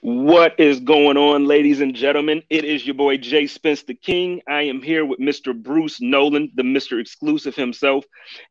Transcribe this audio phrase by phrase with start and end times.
[0.00, 2.44] What is going on, ladies and gentlemen?
[2.50, 4.40] It is your boy Jay Spence the King.
[4.48, 5.60] I am here with Mr.
[5.60, 7.00] Bruce Nolan, the Mr.
[7.00, 8.04] Exclusive himself,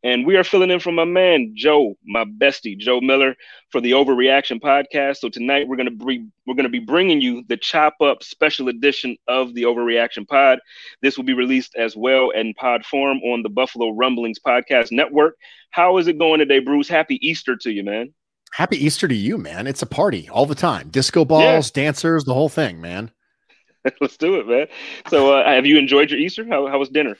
[0.03, 3.33] and we are filling in for my man Joe, my bestie Joe Miller,
[3.69, 5.17] for the Overreaction podcast.
[5.17, 9.15] So tonight we're gonna be we're gonna be bringing you the chop up special edition
[9.29, 10.59] of the Overreaction Pod.
[11.01, 15.37] This will be released as well in pod form on the Buffalo Rumblings podcast network.
[15.69, 16.89] How is it going today, Bruce?
[16.89, 18.13] Happy Easter to you, man.
[18.57, 19.67] Happy Easter to you, man.
[19.67, 20.89] It's a party all the time.
[20.89, 21.83] Disco balls, yeah.
[21.83, 23.11] dancers, the whole thing, man.
[24.01, 24.65] Let's do it, man.
[25.09, 26.43] So, uh, have you enjoyed your Easter?
[26.49, 27.15] How, how was dinner?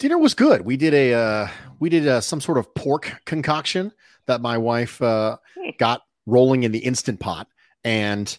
[0.00, 0.62] Dinner was good.
[0.62, 1.48] We did a uh,
[1.78, 3.92] we did a, uh, some sort of pork concoction
[4.26, 5.70] that my wife uh, hmm.
[5.78, 7.46] got rolling in the instant pot,
[7.84, 8.36] and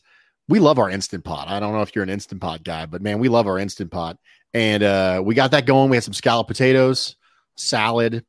[0.49, 1.47] we love our instant pot.
[1.47, 3.91] I don't know if you're an instant pot guy, but man, we love our instant
[3.91, 4.17] pot.
[4.53, 5.89] And uh, we got that going.
[5.89, 7.15] We had some scallop potatoes,
[7.55, 8.25] salad,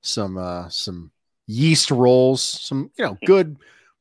[0.00, 1.10] some uh, some
[1.46, 3.56] yeast rolls, some you know good,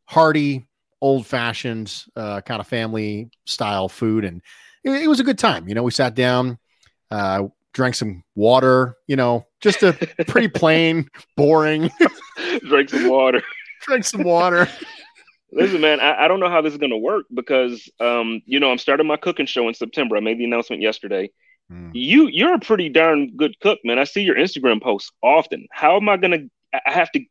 [0.05, 0.67] hearty,
[1.01, 4.41] old fashioned uh, kind of family style food, and
[4.83, 5.67] it, it, was a good time.
[5.67, 6.57] You know, we sat down,
[7.11, 8.97] uh, drank some water.
[9.07, 9.93] You know, just a
[10.27, 11.89] pretty plain, boring.
[12.67, 13.43] drank some water.
[13.81, 14.67] drank some water.
[15.51, 18.59] Listen, man, I, I, don't know how this is going to work because, um, you
[18.59, 20.17] know, I'm starting my cooking show in September.
[20.17, 21.29] I made the announcement yesterday.
[21.71, 21.91] Mm.
[21.93, 23.99] You, you're a pretty darn good cook, man.
[23.99, 25.67] I see your Instagram posts often.
[25.71, 26.49] How am I going to?
[26.87, 27.23] I have to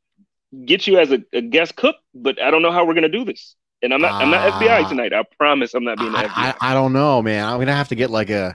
[0.65, 3.25] get you as a, a, guest cook, but I don't know how we're gonna do
[3.25, 3.55] this.
[3.83, 4.89] And I'm not uh, I'm not FBI ah.
[4.89, 5.13] tonight.
[5.13, 6.33] I promise I'm not being I, FBI.
[6.37, 7.45] I, I, don't know, man.
[7.45, 8.55] I'm gonna have to get like a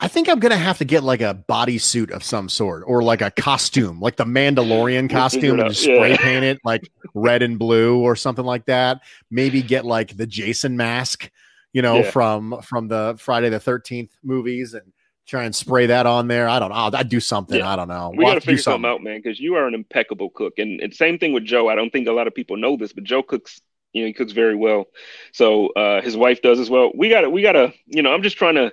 [0.00, 3.22] I think I'm gonna have to get like a bodysuit of some sort or like
[3.22, 6.16] a costume, like the Mandalorian costume and just spray yeah.
[6.16, 9.00] paint it like red and blue or something like that.
[9.30, 11.30] Maybe get like the Jason mask,
[11.72, 12.10] you know, yeah.
[12.10, 14.92] from from the Friday the 13th movies and
[15.26, 16.48] try and spray that on there.
[16.48, 16.90] I don't know.
[16.92, 17.58] I'd do something.
[17.58, 17.70] Yeah.
[17.70, 18.12] I don't know.
[18.14, 18.82] We got to figure something.
[18.82, 20.58] something out, man, because you are an impeccable cook.
[20.58, 21.68] And, and same thing with Joe.
[21.68, 23.60] I don't think a lot of people know this, but Joe cooks.
[23.92, 24.86] You know, he cooks very well.
[25.32, 26.90] So uh, his wife does as well.
[26.94, 28.72] We got to, we got to, you know, I'm just trying to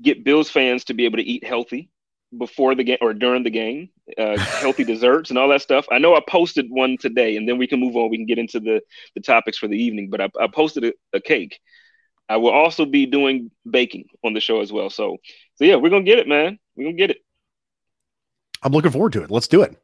[0.00, 1.90] get Bills fans to be able to eat healthy
[2.36, 5.86] before the game or during the game, uh, healthy desserts and all that stuff.
[5.90, 8.10] I know I posted one today, and then we can move on.
[8.10, 8.80] We can get into the
[9.14, 10.08] the topics for the evening.
[10.10, 11.60] But I, I posted a, a cake.
[12.28, 14.88] I will also be doing baking on the show as well.
[14.88, 15.18] So
[15.54, 16.58] so yeah, we're gonna get it, man.
[16.76, 17.18] We're gonna get it.
[18.62, 19.30] I'm looking forward to it.
[19.30, 19.76] Let's do it.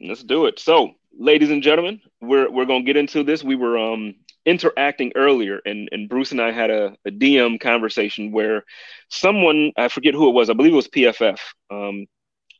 [0.00, 0.58] Let's do it.
[0.58, 3.44] So, ladies and gentlemen, we're we're gonna get into this.
[3.44, 4.14] We were um
[4.46, 8.64] interacting earlier and, and Bruce and I had a, a DM conversation where
[9.08, 11.38] someone, I forget who it was, I believe it was PFF,
[11.70, 12.06] um,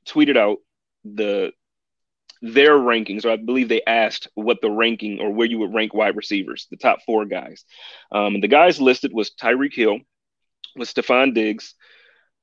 [0.07, 0.59] tweeted out
[1.05, 1.53] the
[2.43, 5.93] their rankings, or I believe they asked what the ranking or where you would rank
[5.93, 7.67] wide receivers, the top four guys.
[8.11, 9.99] Um, and the guys listed was Tyreek Hill,
[10.75, 11.75] was Stefon Diggs,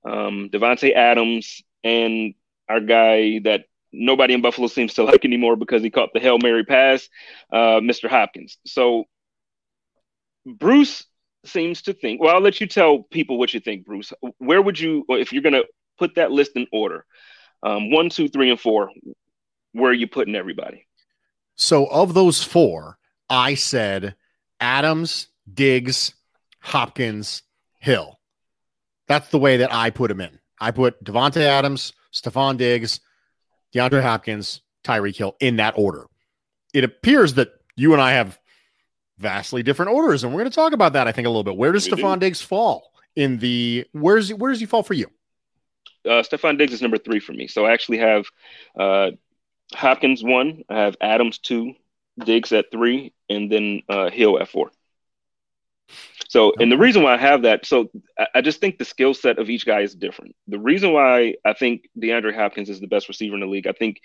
[0.07, 2.33] um, Davante Adams, and
[2.69, 6.37] our guy that nobody in Buffalo seems to like anymore because he caught the Hail
[6.41, 7.07] Mary pass,
[7.51, 8.09] uh, Mr.
[8.09, 8.57] Hopkins.
[8.65, 9.05] So
[10.45, 11.03] Bruce
[11.45, 14.13] seems to think, well, I'll let you tell people what you think, Bruce.
[14.37, 15.65] Where would you, if you're going to
[15.97, 17.05] put that list in order,
[17.63, 18.91] um, one, two, three, and four,
[19.71, 20.87] where are you putting everybody?
[21.55, 22.97] So of those four,
[23.29, 24.15] I said
[24.59, 26.13] Adams, Diggs,
[26.59, 27.43] Hopkins,
[27.79, 28.16] Hill.
[29.07, 30.39] That's the way that I put him in.
[30.59, 32.99] I put Davante Adams, Stefon Diggs,
[33.73, 36.05] DeAndre Hopkins, Tyreek Hill in that order.
[36.73, 38.37] It appears that you and I have
[39.17, 41.07] vastly different orders, and we're going to talk about that.
[41.07, 41.55] I think a little bit.
[41.55, 42.15] Where does do.
[42.17, 43.85] Diggs fall in the?
[43.93, 45.07] Where's where does he fall for you?
[46.05, 47.47] Uh, Stefon Diggs is number three for me.
[47.47, 48.25] So I actually have
[48.79, 49.11] uh,
[49.73, 50.63] Hopkins one.
[50.69, 51.73] I have Adams two,
[52.23, 54.71] Diggs at three, and then uh, Hill at four.
[56.37, 57.89] So, and the reason why I have that, so
[58.35, 60.35] I, just think the skill set of each guy is different.
[60.47, 63.71] The reason why I think DeAndre Hopkins is the best receiver in the league, I
[63.71, 64.01] think,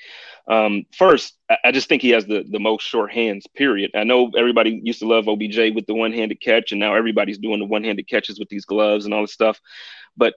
[0.49, 3.47] um, first, I, just think he has the the most short hands.
[3.55, 3.91] Period.
[3.95, 7.37] I know everybody used to love OBJ with the one handed catch, and now everybody's
[7.37, 9.61] doing the one handed catches with these gloves and all this stuff.
[10.17, 10.33] But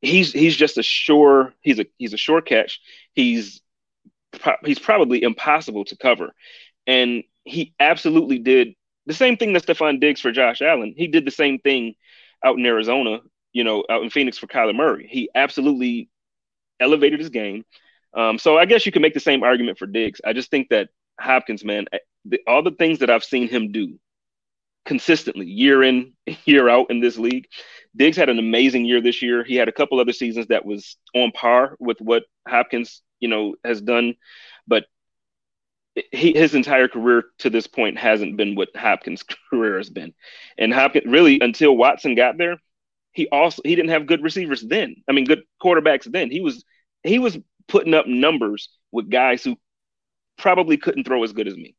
[0.00, 2.80] he's he's just a sure he's a he's a sure catch.
[3.14, 3.60] He's
[4.64, 6.32] he's probably impossible to cover,
[6.86, 8.76] and he absolutely did
[9.08, 10.94] the same thing that Stefon Diggs for Josh Allen.
[10.96, 11.94] He did the same thing
[12.44, 13.20] out in Arizona,
[13.52, 15.08] you know, out in Phoenix for Kyler Murray.
[15.10, 16.10] He absolutely
[16.78, 17.64] elevated his game.
[18.14, 20.20] Um, so I guess you can make the same argument for Diggs.
[20.26, 21.86] I just think that Hopkins, man,
[22.26, 23.98] the, all the things that I've seen him do
[24.84, 26.12] consistently, year in,
[26.44, 27.48] year out in this league.
[27.96, 29.42] Diggs had an amazing year this year.
[29.42, 33.54] He had a couple other seasons that was on par with what Hopkins, you know,
[33.64, 34.16] has done,
[34.66, 34.84] but
[36.12, 40.14] he, his entire career to this point hasn't been what Hopkins' career has been.
[40.56, 42.58] And Hopkins really until Watson got there,
[43.12, 44.96] he also he didn't have good receivers then.
[45.08, 46.30] I mean, good quarterbacks then.
[46.30, 46.64] He was
[47.02, 49.56] he was putting up numbers with guys who
[50.36, 51.74] probably couldn't throw as good as me.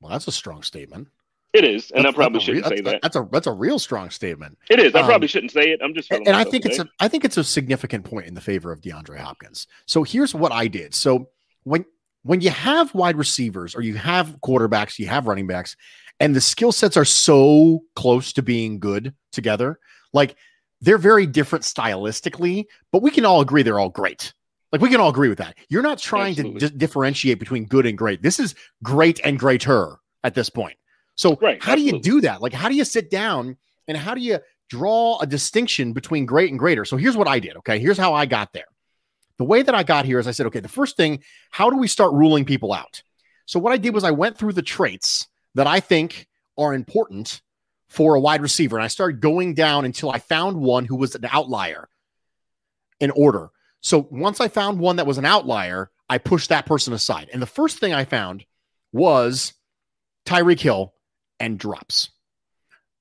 [0.00, 1.08] Well, that's a strong statement.
[1.54, 3.00] It is, and that's, I probably shouldn't say that.
[3.00, 4.58] That's a that's a real strong statement.
[4.68, 4.92] It is.
[4.96, 5.80] I um, probably shouldn't say it.
[5.84, 6.10] I'm just.
[6.10, 8.80] And, I think it's a I think it's a significant point in the favor of
[8.80, 9.68] DeAndre Hopkins.
[9.86, 10.94] So here's what I did.
[10.94, 11.28] So
[11.62, 11.84] when
[12.24, 15.76] when you have wide receivers or you have quarterbacks, you have running backs,
[16.20, 19.78] and the skill sets are so close to being good together,
[20.12, 20.36] like
[20.80, 24.32] they're very different stylistically, but we can all agree they're all great.
[24.72, 25.56] Like we can all agree with that.
[25.68, 26.60] You're not trying Absolutely.
[26.60, 28.22] to d- differentiate between good and great.
[28.22, 30.76] This is great and greater at this point.
[31.14, 32.00] So right, how absolutely.
[32.00, 32.42] do you do that?
[32.42, 33.56] Like how do you sit down
[33.86, 36.84] and how do you draw a distinction between great and greater?
[36.84, 37.56] So here's what I did.
[37.58, 38.66] Okay, here's how I got there.
[39.38, 41.76] The way that I got here is I said, okay, the first thing, how do
[41.76, 43.02] we start ruling people out?
[43.46, 47.42] So what I did was I went through the traits that I think are important
[47.88, 51.14] for a wide receiver, and I started going down until I found one who was
[51.14, 51.88] an outlier
[53.00, 53.50] in order.
[53.80, 57.28] So once I found one that was an outlier, I pushed that person aside.
[57.32, 58.44] And the first thing I found
[58.92, 59.52] was
[60.26, 60.94] Tyreek Hill
[61.38, 62.10] and drops.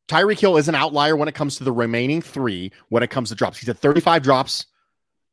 [0.08, 3.30] Tyreek Hill is an outlier when it comes to the remaining three when it comes
[3.30, 3.60] to drops.
[3.60, 4.66] He's at 35 drops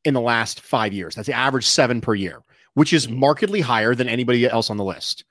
[0.05, 1.15] in the last five years.
[1.15, 2.43] That's the average seven per year,
[2.75, 5.25] which is markedly higher than anybody else on the list.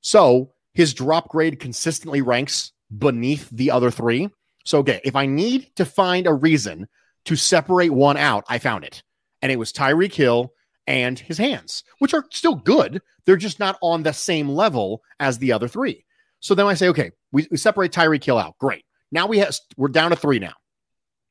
[0.00, 4.28] So his drop grade consistently ranks beneath the other three.
[4.64, 6.88] So, okay, if I need to find a reason
[7.26, 9.02] to separate one out, I found it
[9.44, 10.54] and it was Tyreek Hill
[10.86, 13.02] and his hands, which are still good.
[13.26, 16.06] They're just not on the same level as the other three.
[16.40, 18.56] So then I say, okay, we, we separate Tyreek Hill out.
[18.58, 18.84] Great.
[19.12, 20.54] Now we have we're down to three now.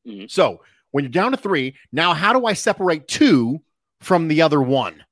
[0.07, 0.25] Mm-hmm.
[0.27, 0.61] So
[0.93, 3.59] when you're down to three, now how do I separate two
[3.99, 5.03] from the other one?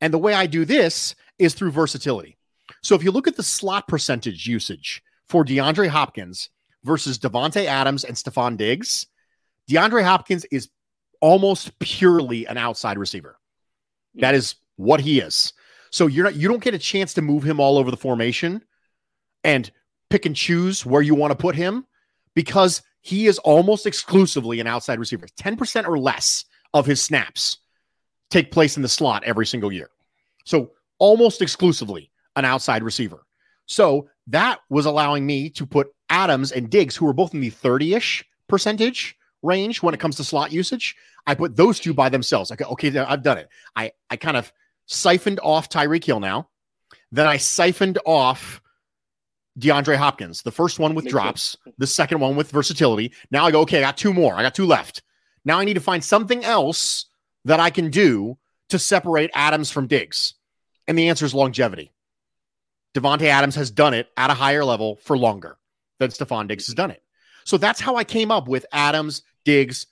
[0.00, 2.38] And the way I do this is through versatility.
[2.82, 6.48] So if you look at the slot percentage usage for DeAndre Hopkins
[6.84, 9.06] versus Davante Adams and Stefon Diggs,
[9.68, 10.68] DeAndre Hopkins is
[11.20, 13.36] almost purely an outside receiver.
[14.14, 15.52] That is what he is.
[15.90, 18.62] So you're not you don't get a chance to move him all over the formation
[19.42, 19.68] and
[20.08, 21.84] pick and choose where you want to put him
[22.36, 25.26] because he is almost exclusively an outside receiver.
[25.38, 27.58] 10% or less of his snaps
[28.30, 29.90] take place in the slot every single year.
[30.46, 33.26] So almost exclusively an outside receiver.
[33.66, 37.50] So that was allowing me to put Adams and Diggs, who were both in the
[37.50, 40.96] 30 ish percentage range when it comes to slot usage.
[41.26, 42.50] I put those two by themselves.
[42.56, 43.50] Go, okay, I've done it.
[43.76, 44.50] I, I kind of
[44.86, 46.48] siphoned off Tyreek Hill now.
[47.12, 48.62] Then I siphoned off
[49.58, 51.76] DeAndre Hopkins, the first one with Makes drops, sense.
[51.78, 53.12] the second one with versatility.
[53.30, 54.34] Now I go, okay, I got two more.
[54.34, 55.02] I got two left.
[55.44, 57.06] Now I need to find something else
[57.44, 58.38] that I can do
[58.70, 60.34] to separate Adams from Diggs.
[60.88, 61.92] And the answer is longevity.
[62.94, 65.56] Davante Adams has done it at a higher level for longer
[65.98, 67.02] than Stefon Diggs has done it.
[67.44, 69.86] So that's how I came up with Adams, Diggs,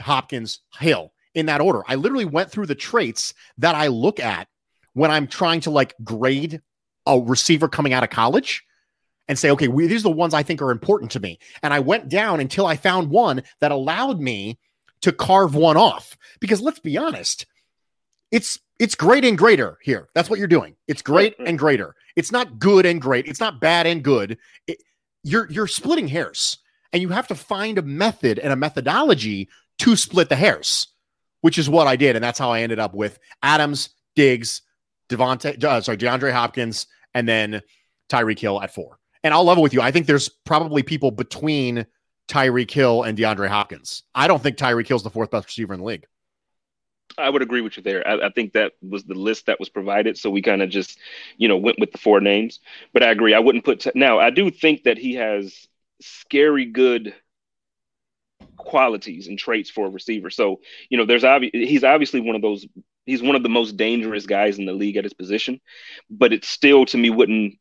[0.00, 1.82] Hopkins, Hill in that order.
[1.86, 4.48] I literally went through the traits that I look at
[4.94, 6.62] when I'm trying to like grade
[7.06, 8.64] a receiver coming out of college
[9.28, 11.38] and say, okay, we, these are the ones I think are important to me.
[11.62, 14.58] And I went down until I found one that allowed me
[15.02, 16.16] to carve one off.
[16.40, 17.46] Because let's be honest,
[18.30, 20.08] it's it's great and greater here.
[20.14, 20.74] That's what you're doing.
[20.88, 21.94] It's great and greater.
[22.16, 23.26] It's not good and great.
[23.26, 24.38] It's not bad and good.
[24.66, 24.78] It,
[25.22, 26.58] you're you're splitting hairs,
[26.92, 30.88] and you have to find a method and a methodology to split the hairs,
[31.40, 32.16] which is what I did.
[32.16, 34.62] And that's how I ended up with Adams, Diggs,
[35.08, 37.62] Davante, uh, sorry, DeAndre Hopkins, and then
[38.10, 38.98] Tyreek Hill at four.
[39.24, 39.80] And I'll level with you.
[39.80, 41.86] I think there's probably people between
[42.28, 44.02] Tyreek Hill and DeAndre Hopkins.
[44.14, 46.06] I don't think Tyreek Hill's the fourth best receiver in the league.
[47.16, 48.06] I would agree with you there.
[48.06, 50.98] I, I, think that was the list that was provided, so we kind of just,
[51.36, 52.60] you know, went with the four names.
[52.92, 53.34] But I agree.
[53.34, 54.18] I wouldn't put t- now.
[54.18, 55.68] I do think that he has
[56.00, 57.14] scary good
[58.56, 60.30] qualities and traits for a receiver.
[60.30, 62.66] So, you know, there's obvi- he's obviously one of those
[63.06, 65.60] he's one of the most dangerous guys in the league at his position,
[66.10, 67.58] but it still to me wouldn't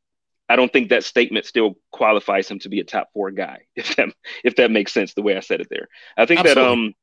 [0.50, 3.96] I don't think that statement still qualifies him to be a top 4 guy if
[3.96, 4.10] that
[4.44, 5.88] if that makes sense the way I said it there.
[6.18, 6.64] I think Absolutely.
[6.64, 6.94] that um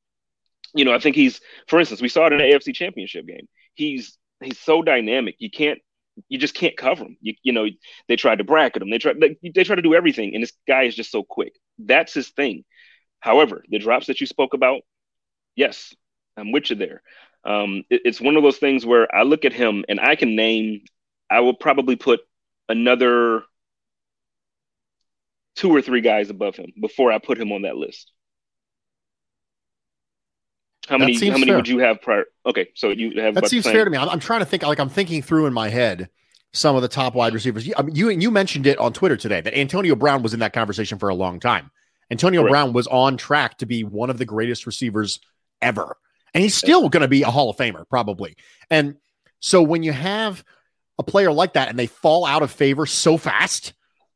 [0.73, 3.49] you know, I think he's for instance, we saw it in the AFC Championship game.
[3.75, 5.37] He's he's so dynamic.
[5.39, 5.81] You can't
[6.29, 7.17] you just can't cover him.
[7.21, 7.67] You, you know,
[8.09, 8.91] they tried to bracket him.
[8.91, 11.55] They try they, they try to do everything, and this guy is just so quick.
[11.79, 12.65] That's his thing.
[13.21, 14.81] However, the drops that you spoke about,
[15.55, 15.95] yes,
[16.37, 17.03] I'm with you there.
[17.45, 20.37] Um, it, it's one of those things where I look at him and I can
[20.37, 20.83] name.
[21.29, 22.21] I will probably put
[22.71, 23.43] another
[25.57, 28.13] two or three guys above him before I put him on that list.
[30.89, 31.15] How many?
[31.15, 31.57] How many fair.
[31.57, 32.25] would you have prior?
[32.47, 33.99] Okay, so you have that seems fair to me.
[33.99, 34.63] I'm, I'm, trying to think.
[34.63, 36.09] Like I'm thinking through in my head
[36.53, 37.67] some of the top wide receivers.
[37.67, 40.41] You, I mean, you you mentioned it on Twitter today that Antonio Brown was in
[40.41, 41.71] that conversation for a long time.
[42.11, 42.53] Antonio Correct.
[42.53, 45.21] Brown was on track to be one of the greatest receivers
[45.63, 45.97] ever,
[46.35, 48.37] and he's still going to be a Hall of Famer probably.
[48.69, 48.97] And
[49.39, 50.45] so when you have
[51.01, 53.73] a player like that and they fall out of favor so fast,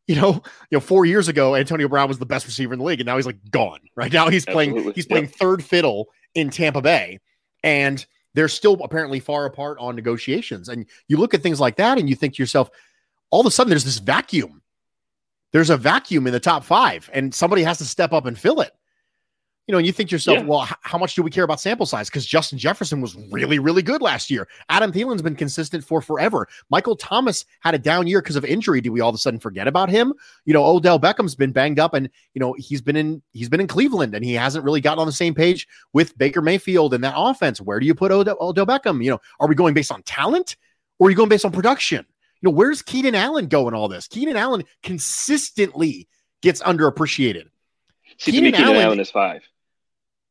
[0.06, 0.34] you know,
[0.70, 3.06] you know, four years ago, Antonio Brown was the best receiver in the league, and
[3.06, 3.80] now he's like gone.
[3.96, 4.82] Right now, he's Absolutely.
[4.82, 5.34] playing he's playing yep.
[5.34, 7.20] third fiddle in Tampa Bay,
[7.62, 10.68] and they're still apparently far apart on negotiations.
[10.68, 12.70] And you look at things like that, and you think to yourself,
[13.30, 14.60] all of a sudden, there's this vacuum.
[15.52, 18.60] There's a vacuum in the top five, and somebody has to step up and fill
[18.60, 18.72] it
[19.66, 20.44] you know, and you think to yourself, yeah.
[20.44, 22.10] well, h- how much do we care about sample size?
[22.10, 24.46] Because Justin Jefferson was really, really good last year.
[24.68, 26.46] Adam Thielen's been consistent for forever.
[26.68, 28.82] Michael Thomas had a down year because of injury.
[28.82, 30.12] Do we all of a sudden forget about him?
[30.44, 33.60] You know, Odell Beckham's been banged up, and you know he's been in he's been
[33.60, 37.02] in Cleveland, and he hasn't really gotten on the same page with Baker Mayfield and
[37.02, 37.60] that offense.
[37.60, 39.02] Where do you put Odell, Odell Beckham?
[39.02, 40.56] You know, are we going based on talent
[40.98, 42.04] or are you going based on production?
[42.42, 43.74] You know, where's Keenan Allen going?
[43.74, 46.06] All this Keenan Allen consistently
[46.42, 47.44] gets underappreciated.
[48.18, 49.42] See, Keenan, Keenan Allen, Allen is five.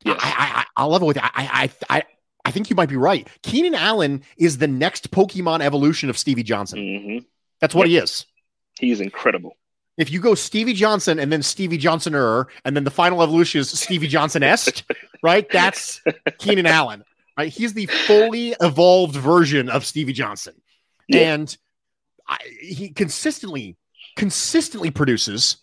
[0.05, 0.19] Yes.
[0.21, 2.03] I, I, I love it with I, I, I,
[2.45, 3.27] I think you might be right.
[3.41, 6.79] Keenan Allen is the next Pokemon evolution of Stevie Johnson.
[6.79, 7.17] Mm-hmm.
[7.59, 7.91] That's what yep.
[7.91, 8.25] he is.
[8.79, 9.57] He's incredible.
[9.97, 13.61] If you go Stevie Johnson and then Stevie Johnson Johnsoner, and then the final evolution
[13.61, 14.83] is Stevie Johnson esque,
[15.23, 15.47] right?
[15.51, 16.01] That's
[16.39, 17.03] Keenan Allen,
[17.37, 17.53] right?
[17.53, 20.55] He's the fully evolved version of Stevie Johnson,
[21.07, 21.33] yeah.
[21.33, 21.55] and
[22.27, 23.77] I, he consistently,
[24.15, 25.57] consistently produces.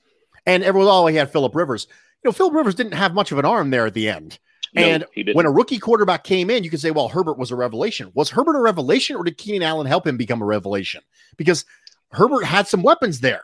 [0.47, 1.87] And everyone, oh, he had Philip Rivers
[2.23, 4.39] you know, Phil Rivers didn't have much of an arm there at the end.
[4.75, 7.57] No, and when a rookie quarterback came in, you could say, well, Herbert was a
[7.57, 8.13] revelation.
[8.15, 11.03] Was Herbert a revelation or did Keenan Allen help him become a revelation?
[11.37, 11.65] Because
[12.13, 13.43] Herbert had some weapons there.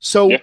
[0.00, 0.38] So, yeah.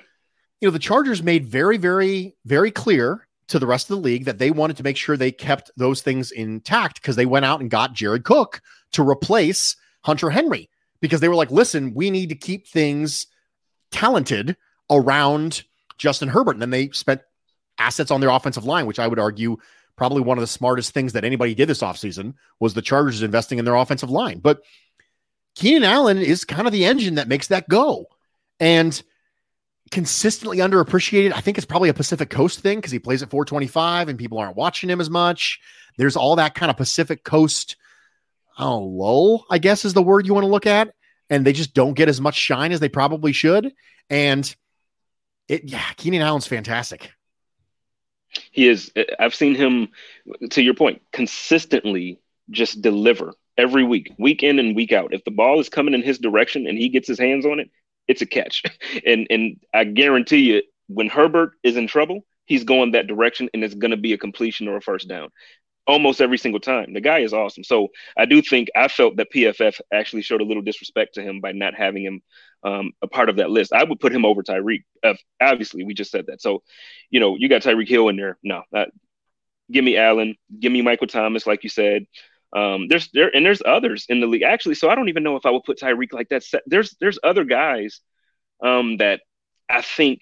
[0.61, 4.23] you know, the Chargers made very, very, very clear to the rest of the league
[4.25, 7.59] that they wanted to make sure they kept those things intact because they went out
[7.59, 8.61] and got Jared Cook
[8.93, 10.69] to replace Hunter Henry
[11.01, 13.27] because they were like, listen, we need to keep things
[13.91, 14.55] talented
[14.89, 15.63] around
[15.97, 16.53] Justin Herbert.
[16.53, 17.21] And then they spent
[17.81, 19.57] assets on their offensive line, which I would argue
[19.97, 23.59] probably one of the smartest things that anybody did this offseason was the Chargers investing
[23.59, 24.39] in their offensive line.
[24.39, 24.61] But
[25.55, 28.05] Keenan Allen is kind of the engine that makes that go.
[28.59, 29.01] And
[29.91, 31.33] consistently underappreciated.
[31.33, 34.39] I think it's probably a Pacific Coast thing because he plays at 425 and people
[34.39, 35.59] aren't watching him as much.
[35.97, 37.75] There's all that kind of Pacific Coast,
[38.57, 40.93] I know, lull, I guess is the word you want to look at.
[41.29, 43.73] And they just don't get as much shine as they probably should.
[44.09, 44.53] And
[45.47, 47.11] it, yeah, Keenan Allen's fantastic.
[48.51, 48.91] He is.
[49.19, 49.89] I've seen him,
[50.51, 52.19] to your point, consistently
[52.50, 55.13] just deliver every week, week in and week out.
[55.13, 57.69] If the ball is coming in his direction and he gets his hands on it,
[58.07, 58.63] it's a catch.
[59.05, 63.63] And and I guarantee you, when Herbert is in trouble, he's going that direction, and
[63.63, 65.29] it's going to be a completion or a first down
[65.88, 66.93] almost every single time.
[66.93, 67.63] The guy is awesome.
[67.63, 71.41] So I do think I felt that PFF actually showed a little disrespect to him
[71.41, 72.21] by not having him
[72.63, 73.73] um, a part of that list.
[73.73, 74.83] I would put him over Tyreek.
[75.41, 76.41] Obviously, we just said that.
[76.41, 76.63] So,
[77.09, 78.37] you know, you got Tyreek Hill in there.
[78.43, 78.89] No, not,
[79.71, 80.35] give me Allen.
[80.59, 82.05] Give me Michael Thomas, like you said.
[82.53, 84.75] Um, there's there and there's others in the league actually.
[84.75, 86.43] So I don't even know if I would put Tyreek like that.
[86.65, 88.01] There's there's other guys
[88.63, 89.21] um, that
[89.69, 90.21] I think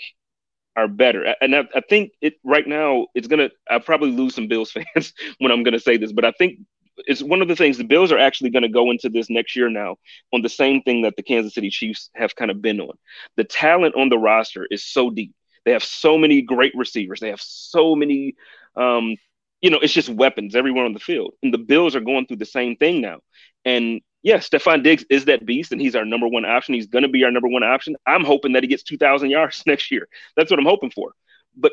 [0.75, 1.35] are better.
[1.41, 3.49] And I, I, think it right now it's gonna.
[3.69, 6.59] I'll probably lose some Bills fans when I'm gonna say this, but I think
[7.07, 9.55] it's one of the things the Bills are actually going to go into this next
[9.55, 9.97] year now
[10.33, 12.97] on the same thing that the Kansas City Chiefs have kind of been on.
[13.37, 15.33] The talent on the roster is so deep.
[15.65, 17.19] They have so many great receivers.
[17.19, 18.35] They have so many,
[18.75, 19.15] um,
[19.61, 21.33] you know, it's just weapons everywhere on the field.
[21.43, 23.19] And the Bills are going through the same thing now.
[23.65, 26.73] And yeah, Stefon Diggs is that beast, and he's our number one option.
[26.73, 27.95] He's going to be our number one option.
[28.05, 30.07] I'm hoping that he gets 2,000 yards next year.
[30.35, 31.13] That's what I'm hoping for.
[31.55, 31.71] But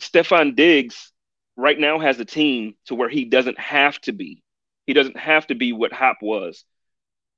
[0.00, 1.12] Stefon Diggs
[1.60, 4.42] right now has a team to where he doesn't have to be.
[4.86, 6.64] He doesn't have to be what Hop was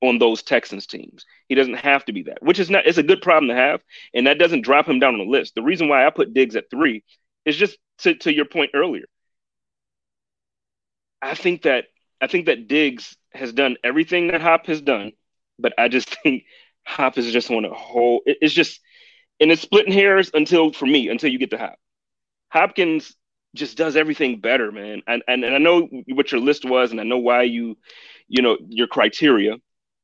[0.00, 1.24] on those Texans teams.
[1.48, 3.80] He doesn't have to be that, which is not it's a good problem to have,
[4.14, 5.54] and that doesn't drop him down on the list.
[5.54, 7.04] The reason why I put Diggs at three
[7.44, 9.04] is just to, to your point earlier.
[11.20, 11.86] I think that
[12.20, 15.12] I think that Diggs has done everything that Hop has done,
[15.58, 16.44] but I just think
[16.86, 18.22] Hop is just on a whole.
[18.26, 18.80] It's just
[19.40, 21.76] and it's splitting hairs until for me until you get to Hop.
[22.50, 23.16] Hopkins
[23.54, 25.02] just does everything better, man.
[25.06, 27.76] And, and and I know what your list was, and I know why you,
[28.28, 29.56] you know, your criteria.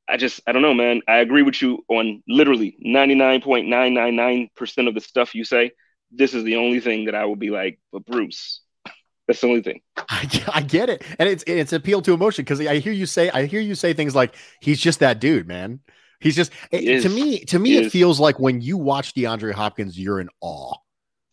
[0.08, 1.02] I just I don't know, man.
[1.06, 5.00] I agree with you on literally ninety nine point nine nine nine percent of the
[5.00, 5.72] stuff you say.
[6.10, 8.60] This is the only thing that I will be like, but Bruce,
[9.28, 9.82] That's the only thing.
[9.96, 13.30] I, I get it, and it's it's appeal to emotion because I hear you say
[13.30, 15.80] I hear you say things like he's just that dude, man.
[16.20, 17.44] He's just it, eh, to me.
[17.44, 20.74] To me, it feels like when you watch DeAndre Hopkins, you're in awe.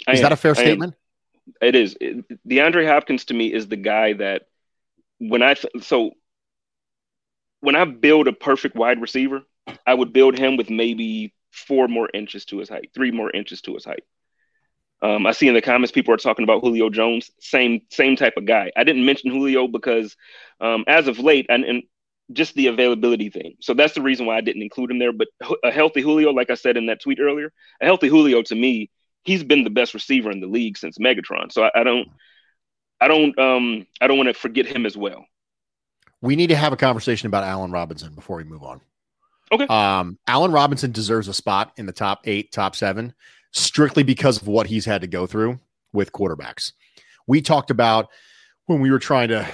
[0.08, 0.94] Is that a fair statement?
[1.62, 1.96] It is.
[2.00, 4.44] It, DeAndre Hopkins to me is the guy that
[5.20, 6.12] when I th- so
[7.62, 9.42] when I build a perfect wide receiver,
[9.86, 13.62] I would build him with maybe four more inches to his height, three more inches
[13.62, 14.04] to his height.
[15.02, 18.34] Um, I see in the comments people are talking about Julio Jones, same same type
[18.38, 18.72] of guy.
[18.76, 20.16] I didn't mention Julio because
[20.62, 21.84] um, as of late, and, and
[22.32, 23.56] just the availability thing.
[23.60, 25.12] So that's the reason why I didn't include him there.
[25.14, 25.28] But
[25.64, 28.90] a healthy Julio, like I said in that tweet earlier, a healthy Julio to me,
[29.26, 31.52] he's been the best receiver in the league since Megatron.
[31.52, 32.08] So I, I don't,
[33.02, 35.26] I don't, um, I don't want to forget him as well.
[36.22, 38.82] We need to have a conversation about Allen Robinson before we move on.
[39.52, 39.68] Okay.
[39.68, 43.14] Um, Allen Robinson deserves a spot in the top eight, top seven,
[43.52, 45.60] strictly because of what he's had to go through
[45.94, 46.72] with quarterbacks.
[47.28, 48.10] We talked about
[48.66, 49.48] when we were trying to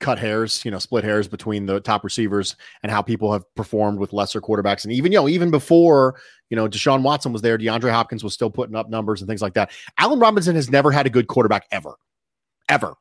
[0.00, 3.98] cut hairs, you know, split hairs between the top receivers and how people have performed
[3.98, 4.84] with lesser quarterbacks.
[4.84, 8.34] And even, you know, even before, you know, Deshaun Watson was there, DeAndre Hopkins was
[8.34, 9.70] still putting up numbers and things like that.
[9.98, 11.94] Allen Robinson has never had a good quarterback ever,
[12.68, 12.94] ever.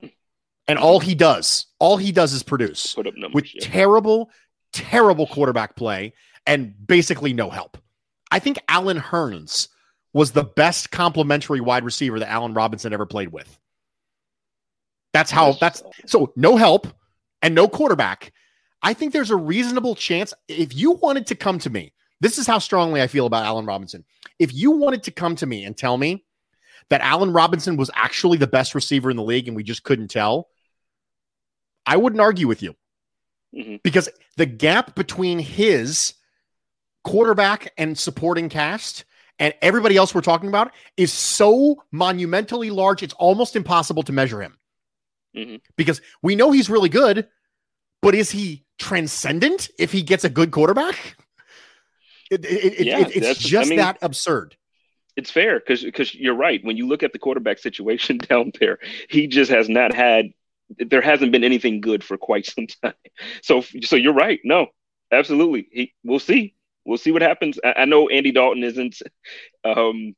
[0.67, 3.61] And all he does, all he does is produce numbers, with yeah.
[3.61, 4.31] terrible,
[4.73, 6.13] terrible quarterback play
[6.47, 7.77] and basically no help.
[8.31, 9.67] I think Allen Hurns
[10.13, 13.59] was the best complimentary wide receiver that Allen Robinson ever played with.
[15.15, 16.87] That's how that's so no help
[17.41, 18.33] and no quarterback.
[18.83, 22.45] I think there's a reasonable chance if you wanted to come to me, this is
[22.45, 24.03] how strongly I feel about Allen Robinson.
[24.39, 26.25] If you wanted to come to me and tell me
[26.89, 30.09] that Allen Robinson was actually the best receiver in the league and we just couldn't
[30.09, 30.49] tell,
[31.85, 32.75] I wouldn't argue with you.
[33.55, 33.77] Mm-hmm.
[33.85, 36.13] Because the gap between his
[37.05, 39.05] quarterback and supporting cast
[39.39, 44.41] and everybody else we're talking about is so monumentally large, it's almost impossible to measure
[44.41, 44.57] him
[45.35, 45.55] mm-hmm.
[45.75, 47.27] because we know he's really good,
[48.01, 51.17] but is he transcendent if he gets a good quarterback?
[52.31, 54.55] It, it, yeah, it, it's just I mean, that absurd.
[55.15, 56.63] It's fair because because you're right.
[56.63, 60.27] When you look at the quarterback situation down there, he just has not had.
[60.77, 62.93] There hasn't been anything good for quite some time.
[63.41, 64.39] So so you're right.
[64.43, 64.67] No,
[65.11, 65.67] absolutely.
[65.71, 66.55] He, we'll see.
[66.85, 67.59] We'll see what happens.
[67.63, 69.01] I, I know Andy Dalton isn't
[69.63, 70.15] um,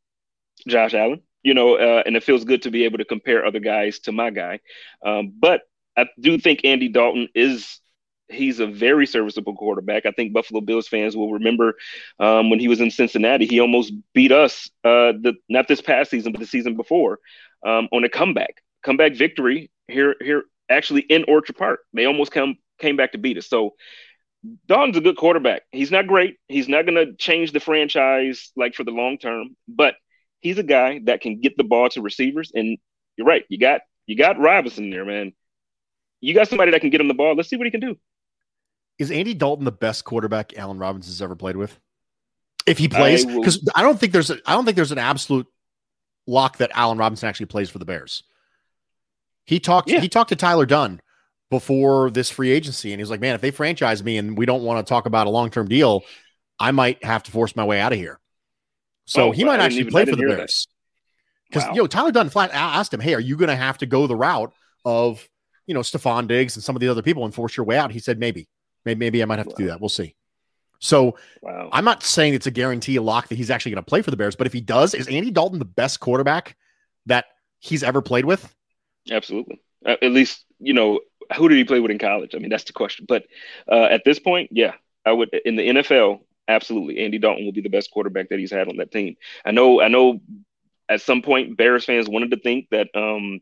[0.68, 3.62] Josh Allen, you know, uh, and it feels good to be able to compare other
[3.62, 4.60] guys to my guy.
[5.06, 5.62] Um, but
[5.96, 7.80] I do think Andy Dalton is
[8.28, 10.06] he's a very serviceable quarterback.
[10.06, 11.76] I think Buffalo Bills fans will remember
[12.20, 16.12] um, when he was in Cincinnati, he almost beat us uh, the not this past
[16.12, 17.20] season, but the season before
[17.66, 21.80] um, on a comeback, comeback victory here here actually in Orchard Park.
[21.94, 23.48] They almost come came back to beat us.
[23.48, 23.76] So
[24.68, 25.62] Dalton's a good quarterback.
[25.72, 26.36] He's not great.
[26.50, 29.96] He's not going to change the franchise like for the long term, but
[30.48, 32.52] he's a guy that can get the ball to receivers.
[32.54, 32.78] And
[33.18, 35.34] you're right, you got you got Robinson there, man.
[36.22, 37.36] You got somebody that can get him the ball.
[37.36, 37.98] Let's see what he can do.
[38.98, 41.78] Is Andy Dalton the best quarterback Allen Robinson's ever played with?
[42.66, 44.98] If he plays, because I, I, don't think there's a, I don't think there's an
[44.98, 45.48] absolute
[46.26, 48.24] lock that Allen Robinson actually plays for the Bears.
[49.46, 50.02] He talked yeah.
[50.02, 51.00] he talked to Tyler Dunne
[51.50, 54.64] before this free agency, and he's like, "Man, if they franchise me and we don't
[54.64, 56.04] want to talk about a long term deal,
[56.60, 58.20] I might have to force my way out of here."
[59.08, 60.68] So oh, he might actually even, play for the Bears.
[61.50, 61.74] Because wow.
[61.74, 64.06] you know Tyler Dunne flat asked him, "Hey, are you going to have to go
[64.06, 64.54] the route
[64.86, 65.28] of
[65.66, 67.92] you know Stefon Diggs and some of the other people and force your way out?"
[67.92, 68.48] He said, "Maybe,
[68.86, 69.56] maybe, maybe I might have wow.
[69.56, 69.80] to do that.
[69.80, 70.16] We'll see."
[70.80, 71.70] So wow.
[71.72, 74.12] I'm not saying it's a guarantee, a lock that he's actually going to play for
[74.12, 76.56] the Bears, but if he does, is Andy Dalton the best quarterback
[77.08, 77.26] that
[77.60, 78.54] he's ever played with?
[79.10, 79.62] Absolutely.
[79.86, 81.00] Uh, at least you know
[81.36, 82.36] who did he play with in college?
[82.36, 83.06] I mean, that's the question.
[83.08, 83.26] But
[83.72, 84.74] uh, at this point, yeah,
[85.06, 88.52] I would in the NFL absolutely, Andy Dalton will be the best quarterback that he's
[88.52, 89.16] had on that team.
[89.46, 90.22] I know, I know.
[90.90, 93.42] At some point, Bears fans wanted to think that um,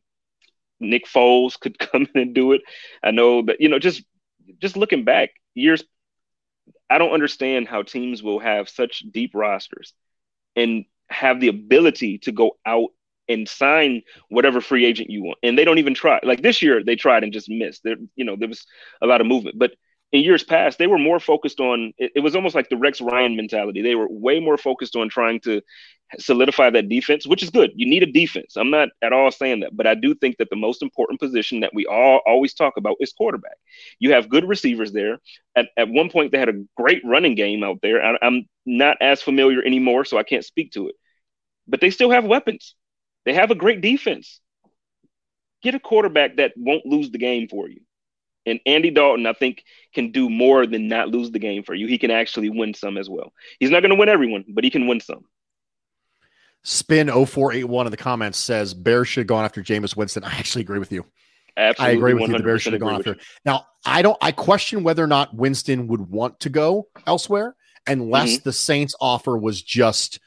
[0.80, 2.62] Nick Foles could come in and do it.
[3.04, 4.04] I know that you know, just
[4.60, 5.84] just looking back years,
[6.89, 9.94] I don't understand how teams will have such deep rosters
[10.56, 12.89] and have the ability to go out
[13.28, 15.39] and sign whatever free agent you want.
[15.41, 16.20] And they don't even try.
[16.24, 17.84] Like this year, they tried and just missed.
[17.84, 18.65] There, you know, there was
[19.02, 19.72] a lot of movement, but
[20.15, 23.01] in years past, they were more focused on it, it, was almost like the Rex
[23.01, 23.82] Ryan mentality.
[23.82, 25.62] They were way more focused on trying to
[26.17, 27.71] solidify that defense, which is good.
[27.75, 28.56] You need a defense.
[28.56, 31.60] I'm not at all saying that, but I do think that the most important position
[31.60, 33.58] that we all always talk about is quarterback.
[33.99, 35.19] You have good receivers there.
[35.54, 38.01] At, at one point, they had a great running game out there.
[38.01, 40.95] I, I'm not as familiar anymore, so I can't speak to it,
[41.67, 42.73] but they still have weapons.
[43.25, 44.39] They have a great defense.
[45.62, 47.82] Get a quarterback that won't lose the game for you.
[48.45, 51.88] And Andy Dalton, I think, can do more than not lose the game for you.
[51.88, 53.34] He can actually win some as well.
[53.60, 55.25] He's not going to win everyone, but he can win some.
[56.63, 60.23] Spin 0481 in the comments says Bears should have gone after Jameis Winston.
[60.23, 61.05] I actually agree with you.
[61.58, 62.38] Absolutely, I agree with you.
[62.38, 63.17] The Bears should have gone after.
[63.45, 64.17] Now, I don't.
[64.21, 67.55] I question whether or not Winston would want to go elsewhere
[67.88, 68.43] unless mm-hmm.
[68.43, 70.19] the Saints offer was just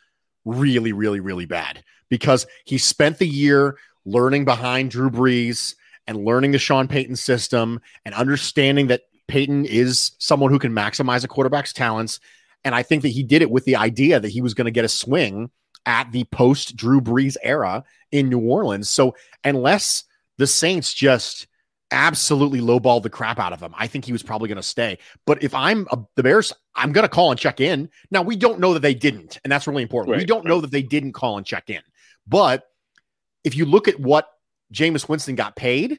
[0.45, 5.75] really, really, really bad because he spent the year learning behind Drew Brees
[6.09, 11.23] and learning the Sean Payton system and understanding that Payton is someone who can maximize
[11.23, 12.19] a quarterback's talents.
[12.65, 14.73] And I think that he did it with the idea that he was going to
[14.73, 15.51] get a swing
[15.87, 18.89] at the post Drew Brees era in New Orleans.
[18.89, 20.05] So unless
[20.39, 21.47] the Saints just
[21.91, 24.99] absolutely lowballed the crap out of him, I think he was probably going to stay.
[25.27, 27.91] But if I'm a, the Bears, I'm going to call and check in.
[28.11, 30.13] Now we don't know that they didn't, and that's really important.
[30.13, 30.49] Right, we don't right.
[30.49, 31.83] know that they didn't call and check in.
[32.27, 32.65] But
[33.45, 34.29] if you look at what
[34.73, 35.99] Jameis Winston got paid,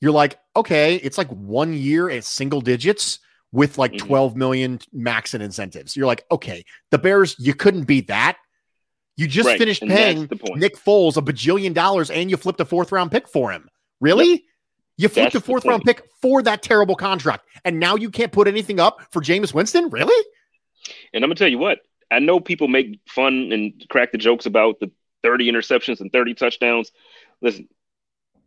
[0.00, 3.18] you're like, okay, it's like one year at single digits
[3.52, 4.06] with like mm-hmm.
[4.06, 5.96] 12 million max in incentives.
[5.96, 8.36] You're like, okay, the Bears, you couldn't beat that.
[9.16, 9.58] You just right.
[9.58, 13.28] finished and paying Nick Foles a bajillion dollars and you flipped a fourth round pick
[13.28, 13.68] for him.
[14.00, 14.30] Really?
[14.30, 14.40] Yep.
[14.98, 17.46] You flipped that's a fourth round pick for that terrible contract.
[17.64, 19.88] And now you can't put anything up for Jameis Winston?
[19.88, 20.26] Really?
[21.14, 21.78] And I'm going to tell you what,
[22.10, 24.90] I know people make fun and crack the jokes about the
[25.22, 26.92] 30 interceptions and 30 touchdowns.
[27.40, 27.68] Listen,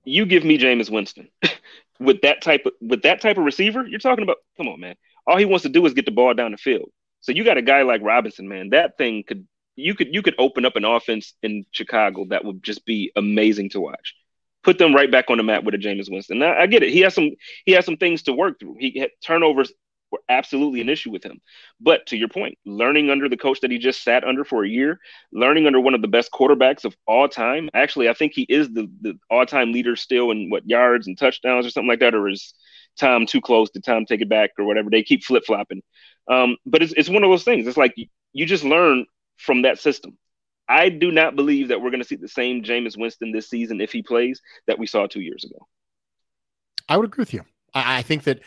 [0.04, 1.30] you give me Jameis Winston
[2.00, 3.86] with that type of with that type of receiver.
[3.86, 4.38] You're talking about.
[4.58, 4.96] Come on, man.
[5.28, 6.90] All he wants to do is get the ball down the field.
[7.22, 8.70] So you got a guy like Robinson, man.
[8.70, 12.64] That thing could you could you could open up an offense in Chicago that would
[12.64, 14.16] just be amazing to watch.
[14.64, 16.40] Put them right back on the map with a Jameis Winston.
[16.40, 16.92] Now I get it.
[16.92, 17.32] He has some
[17.66, 18.78] he has some things to work through.
[18.80, 19.72] He had turnovers
[20.12, 21.40] were absolutely an issue with him.
[21.80, 24.70] But to your point, learning under the coach that he just sat under for a
[24.70, 25.00] year,
[25.32, 27.70] learning under one of the best quarterbacks of all time.
[27.74, 31.18] Actually, I think he is the, the all time leader still in what yards and
[31.18, 32.54] touchdowns or something like that, or is
[33.00, 33.70] Tom too close?
[33.70, 34.90] Did Tom take it back or whatever?
[34.90, 35.82] They keep flip flopping.
[36.28, 37.68] Um, but it's, it's one of those things.
[37.68, 37.96] It's like
[38.34, 39.06] you just learn
[39.38, 40.18] from that system.
[40.68, 43.82] I do not believe that we're going to see the same Jameis Winston this season
[43.82, 45.68] if he plays that we saw two years ago.
[46.88, 47.44] I would agree with you.
[47.74, 48.42] I, I think that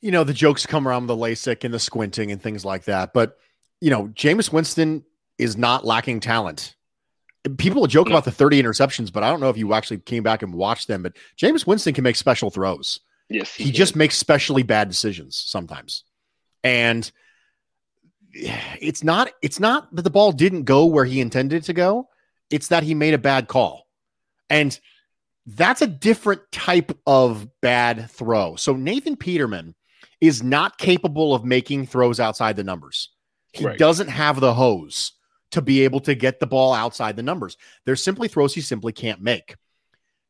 [0.00, 3.12] you know, the jokes come around the LASIK and the squinting and things like that.
[3.12, 3.38] But,
[3.80, 5.04] you know, Jameis Winston
[5.38, 6.74] is not lacking talent.
[7.58, 10.42] People joke about the 30 interceptions, but I don't know if you actually came back
[10.42, 11.02] and watched them.
[11.02, 13.00] But Jameis Winston can make special throws.
[13.28, 13.54] Yes.
[13.54, 16.04] He, he just makes specially bad decisions sometimes.
[16.64, 17.10] And
[18.32, 22.08] it's not it's not that the ball didn't go where he intended to go.
[22.50, 23.86] It's that he made a bad call.
[24.50, 24.78] And
[25.46, 28.56] that's a different type of bad throw.
[28.56, 29.74] So Nathan Peterman
[30.20, 33.10] is not capable of making throws outside the numbers.
[33.52, 33.78] He right.
[33.78, 35.12] doesn't have the hose
[35.52, 37.56] to be able to get the ball outside the numbers.
[37.84, 39.56] There's simply throws he simply can't make.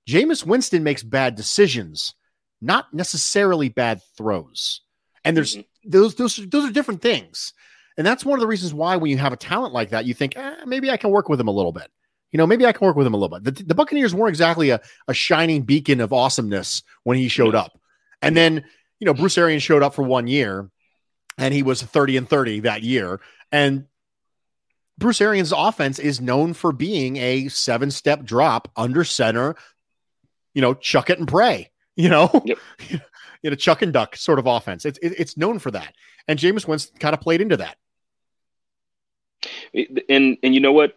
[0.09, 2.14] Jameis Winston makes bad decisions,
[2.61, 4.83] not necessarily bad throws.
[5.25, 5.90] And there's mm-hmm.
[5.90, 7.53] those those those are different things.
[7.96, 10.14] And that's one of the reasons why when you have a talent like that, you
[10.14, 11.90] think, eh, maybe I can work with him a little bit.
[12.31, 13.57] You know, maybe I can work with him a little bit.
[13.57, 17.81] The, the Buccaneers weren't exactly a, a shining beacon of awesomeness when he showed up.
[18.20, 18.64] And then
[18.99, 20.71] you know, Bruce Arians showed up for one year
[21.39, 23.21] and he was 30 and 30 that year.
[23.53, 23.87] And
[24.99, 29.57] Bruce Arians' offense is known for being a seven step drop under center,
[30.55, 32.59] you know, chuck it and pray, you know, yep.
[33.43, 34.85] you know, chuck and duck sort of offense.
[34.85, 35.95] It's, it's known for that.
[36.27, 37.77] And Jameis Winston kind of played into that.
[40.09, 40.97] And and you know what?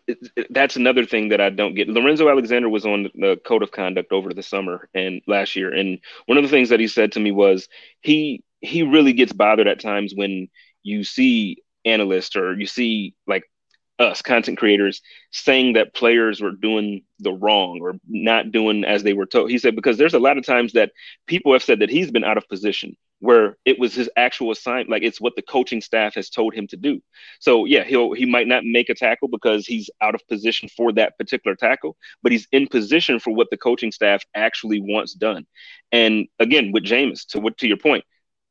[0.49, 1.87] That's another thing that I don't get.
[1.89, 5.99] Lorenzo Alexander was on the code of conduct over the summer and last year, and
[6.25, 7.67] one of the things that he said to me was
[8.01, 10.49] he he really gets bothered at times when
[10.83, 13.43] you see analysts or you see like
[13.99, 19.13] us content creators saying that players were doing the wrong or not doing as they
[19.13, 19.49] were told.
[19.49, 20.91] He said because there's a lot of times that
[21.27, 24.89] people have said that he's been out of position where it was his actual assignment
[24.89, 27.01] like it's what the coaching staff has told him to do.
[27.39, 30.91] So yeah he'll he might not make a tackle because he's out of position for
[30.93, 35.45] that particular tackle but he's in position for what the coaching staff actually wants done.
[35.91, 38.05] And again with Jameis to what to your point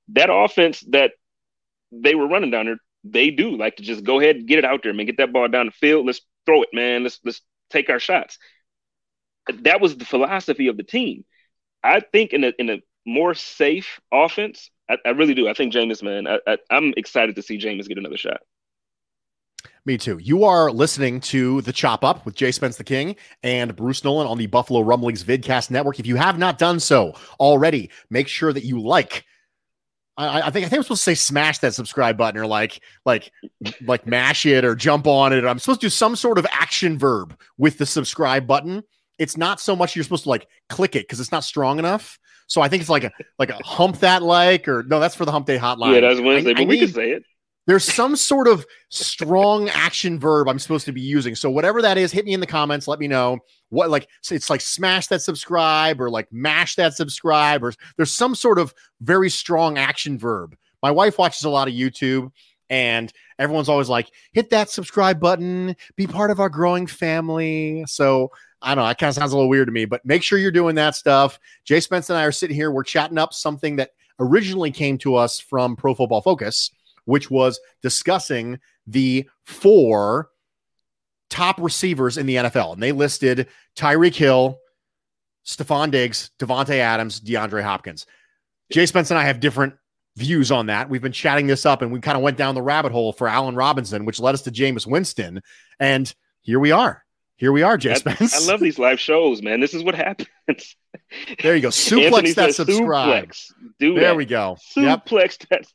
[0.09, 1.13] that offense that
[1.91, 4.65] they were running down there they do like to just go ahead and get it
[4.65, 5.07] out there man.
[5.07, 6.07] Get that ball down the field.
[6.07, 7.03] Let's throw it man.
[7.03, 8.39] Let's let's take our shots.
[9.63, 11.25] That was the philosophy of the team.
[11.83, 14.71] I think in a in a more safe offense.
[14.88, 15.49] I, I really do.
[15.49, 18.40] I think Jameis, man, I, I, I'm excited to see Jameis get another shot.
[19.85, 20.18] Me too.
[20.18, 24.27] You are listening to the Chop Up with Jay Spence the King and Bruce Nolan
[24.27, 25.99] on the Buffalo Rumblings Vidcast Network.
[25.99, 29.25] If you have not done so already, make sure that you like.
[30.18, 32.81] I, I think I think I'm supposed to say smash that subscribe button or like
[33.07, 33.33] like
[33.87, 35.44] like mash it or jump on it.
[35.47, 38.83] I'm supposed to do some sort of action verb with the subscribe button.
[39.19, 42.19] It's not so much you're supposed to like click it because it's not strong enough.
[42.47, 45.25] So I think it's like a like a hump that like or no, that's for
[45.25, 45.95] the hump day hotline.
[45.95, 47.25] Yeah, that's Wednesday, I, but I we need, can say it.
[47.67, 51.35] There's some sort of strong action verb I'm supposed to be using.
[51.35, 52.89] So whatever that is, hit me in the comments.
[52.89, 57.63] Let me know what like it's like smash that subscribe or like mash that subscribe
[57.63, 60.57] or there's some sort of very strong action verb.
[60.83, 62.31] My wife watches a lot of YouTube
[62.71, 67.85] and everyone's always like, hit that subscribe button, be part of our growing family.
[67.87, 70.23] So I don't know, it kind of sounds a little weird to me, but make
[70.23, 71.38] sure you're doing that stuff.
[71.64, 75.14] Jay Spence and I are sitting here, we're chatting up something that originally came to
[75.14, 76.71] us from Pro Football Focus
[77.09, 80.29] which was discussing the four
[81.31, 82.75] top receivers in the NFL.
[82.75, 84.59] And they listed Tyreek Hill,
[85.47, 88.05] Stefon Diggs, Davante Adams, DeAndre Hopkins.
[88.71, 89.73] Jay Spence and I have different
[90.16, 90.90] views on that.
[90.90, 93.27] We've been chatting this up and we kind of went down the rabbit hole for
[93.27, 95.40] Allen Robinson, which led us to Jameis Winston.
[95.81, 97.07] And here we are.
[97.38, 98.35] Here we are, Jay Spence.
[98.35, 99.61] I, I love these live shows, man.
[99.61, 100.29] This is what happens.
[101.42, 101.68] there you go.
[101.68, 103.29] Suplex that subscribe.
[103.29, 103.53] Suplex.
[103.79, 104.16] Do there that.
[104.16, 104.57] we go.
[104.77, 105.48] Suplex yep.
[105.51, 105.66] that.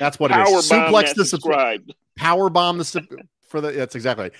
[0.00, 0.68] That's what Power it is.
[0.68, 1.88] Suplex the subscribe.
[2.16, 3.06] Power bomb the sub-
[3.48, 3.70] for the.
[3.70, 4.32] That's exactly.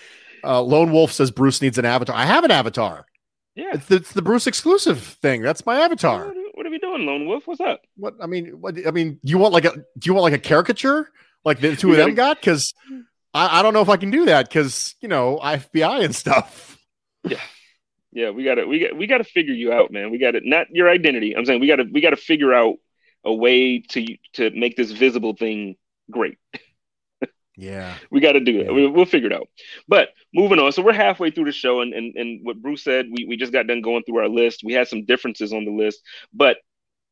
[0.42, 2.16] Uh, Lone Wolf says Bruce needs an avatar.
[2.16, 3.06] I have an avatar.
[3.54, 5.42] Yeah, it's the, it's the Bruce exclusive thing.
[5.42, 6.26] That's my avatar.
[6.26, 7.46] What, what are we doing, Lone Wolf?
[7.46, 7.82] What's up?
[7.96, 9.72] What I mean, what I mean, you want like a?
[9.76, 11.10] Do you want like a caricature
[11.44, 12.40] like the two of them got?
[12.40, 12.74] Because
[13.33, 16.79] I, I don't know if I can do that because you know FBI and stuff.
[17.25, 17.40] Yeah.
[18.12, 20.11] Yeah, we gotta we got we gotta figure you out, man.
[20.11, 21.37] We gotta not your identity.
[21.37, 22.79] I'm saying we gotta we gotta figure out
[23.25, 25.77] a way to to make this visible thing
[26.11, 26.38] great.
[27.57, 28.73] yeah, we got to do it.
[28.73, 29.49] We, will figure it out.
[29.88, 33.07] But moving on, so we're halfway through the show, and and and what Bruce said,
[33.11, 34.62] we we just got done going through our list.
[34.64, 36.59] We had some differences on the list, but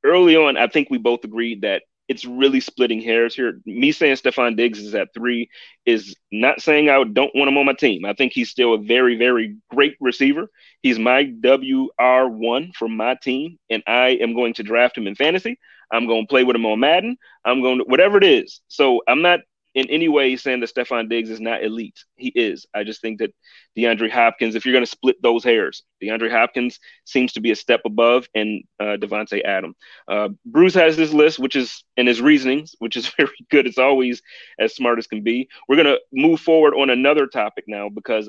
[0.04, 3.60] early on, I think we both agreed that it's really splitting hairs here.
[3.66, 5.48] Me saying Stefon Diggs is at three
[5.84, 8.04] is not saying I don't want him on my team.
[8.04, 10.50] I think he's still a very, very great receiver.
[10.82, 15.58] He's my WR1 for my team, and I am going to draft him in fantasy.
[15.92, 17.16] I'm going to play with him on Madden.
[17.44, 18.60] I'm going to whatever it is.
[18.68, 19.40] So I'm not
[19.78, 22.04] in any way saying that Stefon Diggs is not elite.
[22.16, 22.66] He is.
[22.74, 23.32] I just think that
[23.76, 27.56] DeAndre Hopkins, if you're going to split those hairs, DeAndre Hopkins seems to be a
[27.56, 29.76] step above, and uh, Davante Adam.
[30.08, 33.68] Uh, Bruce has this list, which is and his reasonings, which is very good.
[33.68, 34.20] It's always
[34.58, 35.48] as smart as can be.
[35.68, 38.28] We're going to move forward on another topic now because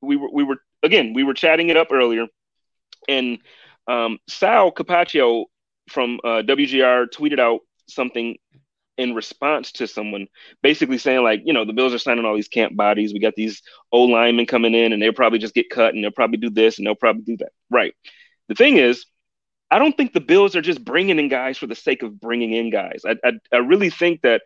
[0.00, 2.26] we were we were again we were chatting it up earlier,
[3.06, 3.36] and
[3.86, 5.44] um, Sal Capaccio
[5.90, 8.38] from uh, WGR tweeted out something
[9.00, 10.26] in response to someone
[10.62, 13.12] basically saying like, you know, the Bills are signing all these camp bodies.
[13.12, 16.10] We got these old linemen coming in, and they'll probably just get cut, and they'll
[16.10, 17.52] probably do this, and they'll probably do that.
[17.70, 17.94] Right.
[18.48, 19.06] The thing is,
[19.70, 22.52] I don't think the Bills are just bringing in guys for the sake of bringing
[22.52, 23.02] in guys.
[23.06, 24.42] I, I, I really think that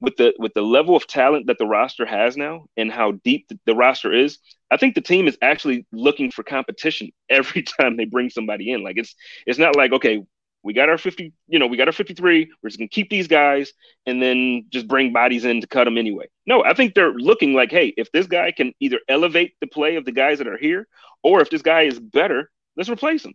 [0.00, 3.48] with the with the level of talent that the roster has now and how deep
[3.48, 4.38] the, the, roster is,
[4.70, 8.82] I think the team is actually looking for competition every time they bring somebody in.
[8.82, 9.14] Like it's
[9.46, 10.24] it's not like okay,
[10.62, 12.50] we got our 50, you know, we got our 53.
[12.62, 13.72] We're just going to keep these guys
[14.06, 16.26] and then just bring bodies in to cut them anyway.
[16.46, 19.96] No, I think they're looking like, hey, if this guy can either elevate the play
[19.96, 20.86] of the guys that are here,
[21.22, 23.34] or if this guy is better, let's replace him.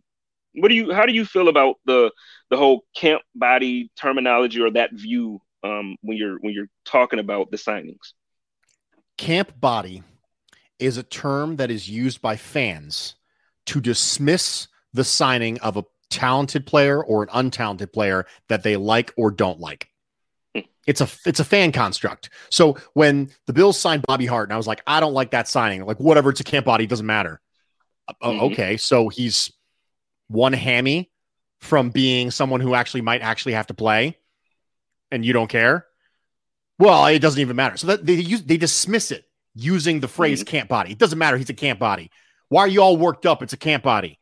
[0.54, 2.12] What do you, how do you feel about the,
[2.50, 7.52] the whole camp body terminology or that view um, when you're, when you're talking about
[7.52, 8.14] the signings?
[9.18, 10.04] Camp body
[10.78, 13.16] is a term that is used by fans
[13.66, 19.14] to dismiss the signing of a talented player or an untalented player that they like
[19.18, 19.90] or don't like.
[20.54, 20.62] Hmm.
[20.88, 22.30] It's a it's a fan construct.
[22.50, 25.48] So when the Bills signed Bobby Hart, and I was like, I don't like that
[25.48, 25.86] signing.
[25.86, 27.42] Like whatever, it's a camp body, doesn't matter.
[28.08, 28.44] Uh, oh, mm-hmm.
[28.46, 29.52] Okay, so he's
[30.28, 31.12] one hammy
[31.62, 34.18] from being someone who actually might actually have to play,
[35.12, 35.86] and you don't care.
[36.78, 37.78] Well, it doesn't even matter.
[37.78, 40.50] So that they use they dismiss it using the phrase mm-hmm.
[40.50, 40.92] camp body.
[40.92, 41.38] It doesn't matter.
[41.38, 42.12] He's a camp body.
[42.50, 43.42] Why are you all worked up?
[43.42, 44.20] It's a camp body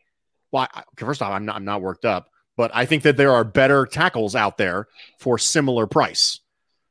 [0.53, 3.33] well, I, first off, I'm not, I'm not worked up, but I think that there
[3.33, 4.87] are better tackles out there
[5.19, 6.39] for similar price.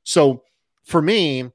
[0.03, 0.43] So
[0.85, 1.51] for me,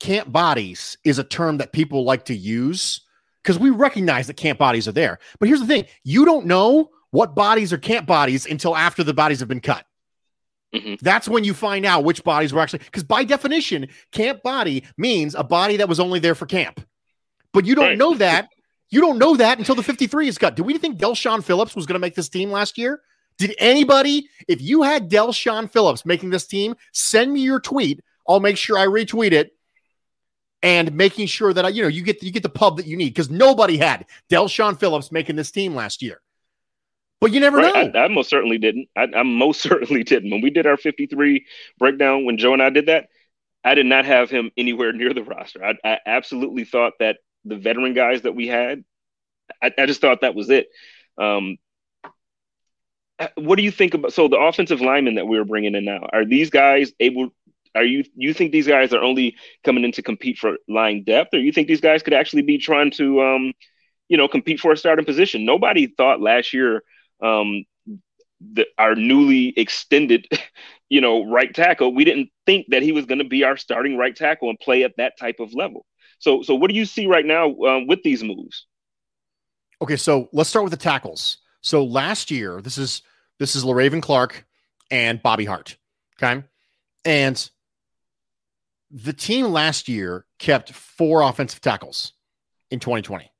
[0.00, 3.00] camp bodies is a term that people like to use
[3.42, 5.18] because we recognize that camp bodies are there.
[5.38, 9.14] But here's the thing you don't know what bodies are camp bodies until after the
[9.14, 9.86] bodies have been cut.
[10.74, 10.94] Mm-hmm.
[11.02, 15.36] That's when you find out which bodies were actually, because by definition, camp body means
[15.36, 16.84] a body that was only there for camp.
[17.52, 17.98] But you don't right.
[17.98, 18.48] know that
[18.90, 20.56] you don't know that until the 53 is cut.
[20.56, 23.00] Do we think Del'Shawn Phillips was going to make this team last year?
[23.38, 28.00] Did anybody, if you had Del'Shawn Phillips making this team, send me your tweet.
[28.28, 29.52] I'll make sure I retweet it
[30.62, 32.96] and making sure that I, you know, you get you get the pub that you
[32.96, 36.20] need because nobody had Del'Shawn Phillips making this team last year.
[37.20, 37.92] But you never right.
[37.92, 38.00] know.
[38.00, 38.88] I, I, most certainly didn't.
[38.96, 40.30] I, I most certainly didn't.
[40.30, 41.44] When we did our 53
[41.78, 43.08] breakdown, when Joe and I did that,
[43.64, 45.64] I did not have him anywhere near the roster.
[45.64, 48.84] I, I absolutely thought that the veteran guys that we had,
[49.62, 50.68] I, I just thought that was it.
[51.18, 51.58] Um,
[53.36, 56.08] what do you think about so the offensive linemen that we are bringing in now?
[56.12, 57.30] Are these guys able?
[57.74, 61.34] Are you you think these guys are only coming in to compete for line depth,
[61.34, 63.52] or you think these guys could actually be trying to, um,
[64.08, 65.44] you know, compete for a starting position?
[65.44, 66.82] Nobody thought last year
[67.22, 67.64] um,
[68.78, 70.26] our newly extended,
[70.88, 71.94] you know, right tackle.
[71.94, 74.84] We didn't think that he was going to be our starting right tackle and play
[74.84, 75.86] at that type of level.
[76.24, 78.64] So, so what do you see right now um, with these moves?
[79.82, 81.36] Okay, so let's start with the tackles.
[81.60, 83.02] So last year, this is
[83.38, 84.46] this is Le'Raven Clark
[84.90, 85.76] and Bobby Hart.
[86.16, 86.42] Okay.
[87.04, 87.50] And
[88.90, 92.14] the team last year kept four offensive tackles
[92.70, 93.30] in 2020.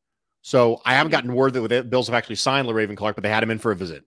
[0.43, 3.31] So I haven't gotten word that the Bills have actually signed Le'Raven Clark, but they
[3.31, 4.05] had him in for a visit.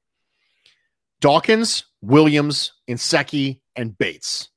[1.20, 4.50] Dawkins, Williams, Nsekhe, and Bates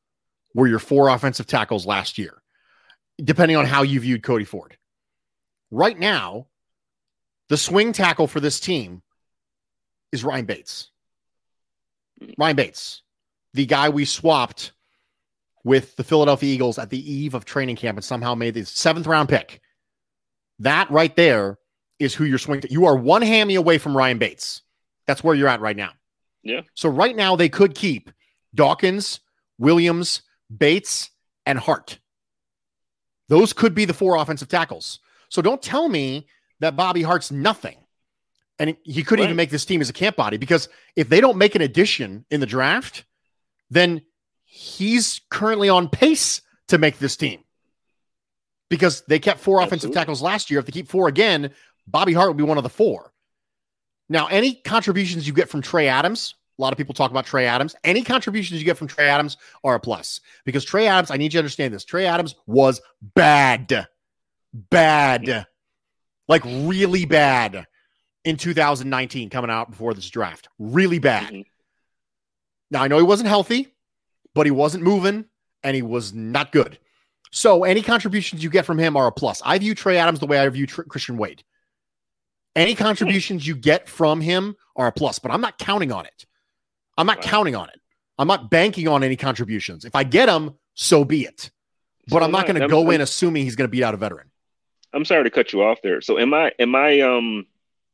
[0.55, 2.40] were your four offensive tackles last year,
[3.25, 4.77] depending on how you viewed Cody Ford.
[5.71, 6.47] Right now,
[7.49, 9.03] the swing tackle for this team
[10.13, 10.91] is Ryan Bates.
[12.39, 13.03] Ryan Bates,
[13.55, 14.73] the guy we swapped
[15.65, 19.07] with the Philadelphia Eagles at the eve of training camp and somehow made the seventh
[19.07, 19.61] round pick.
[20.59, 21.59] That right there
[21.99, 22.73] is who you're swinging to.
[22.73, 24.63] You are one hammy away from Ryan Bates.
[25.07, 25.91] That's where you're at right now.
[26.43, 26.63] Yeah.
[26.75, 28.11] So right now they could keep
[28.55, 29.21] Dawkins,
[29.59, 30.23] Williams,
[30.55, 31.11] Bates,
[31.47, 31.99] and Hart.
[33.31, 34.99] Those could be the four offensive tackles.
[35.29, 36.27] So don't tell me
[36.59, 37.77] that Bobby Hart's nothing.
[38.59, 39.29] And he couldn't right.
[39.29, 42.27] even make this team as a camp body because if they don't make an addition
[42.31, 43.05] in the draft,
[43.71, 44.03] then
[44.45, 47.45] he's currently on pace to make this team
[48.69, 49.67] because they kept four Absolutely.
[49.67, 50.59] offensive tackles last year.
[50.59, 51.53] If they keep four again,
[51.87, 53.13] Bobby Hart will be one of the four.
[54.09, 57.47] Now, any contributions you get from Trey Adams, a lot of people talk about Trey
[57.47, 57.75] Adams.
[57.85, 61.33] Any contributions you get from Trey Adams are a plus because Trey Adams, I need
[61.33, 61.85] you to understand this.
[61.85, 63.87] Trey Adams was bad,
[64.53, 65.47] bad,
[66.29, 67.67] like really bad
[68.25, 70.49] in 2019 coming out before this draft.
[70.59, 71.33] Really bad.
[71.33, 71.41] Mm-hmm.
[72.71, 73.69] Now, I know he wasn't healthy,
[74.35, 75.25] but he wasn't moving
[75.63, 76.79] and he was not good.
[77.33, 79.41] So, any contributions you get from him are a plus.
[79.45, 81.43] I view Trey Adams the way I view Tr- Christian Wade.
[82.55, 86.27] Any contributions you get from him are a plus, but I'm not counting on it.
[86.97, 87.81] I'm not counting on it.
[88.19, 89.85] I'm not banking on any contributions.
[89.85, 91.51] If I get them, so be it.
[92.09, 93.97] But so I'm not going to go in assuming he's going to beat out a
[93.97, 94.31] veteran.
[94.93, 96.01] I'm sorry to cut you off there.
[96.01, 97.47] So am I am I um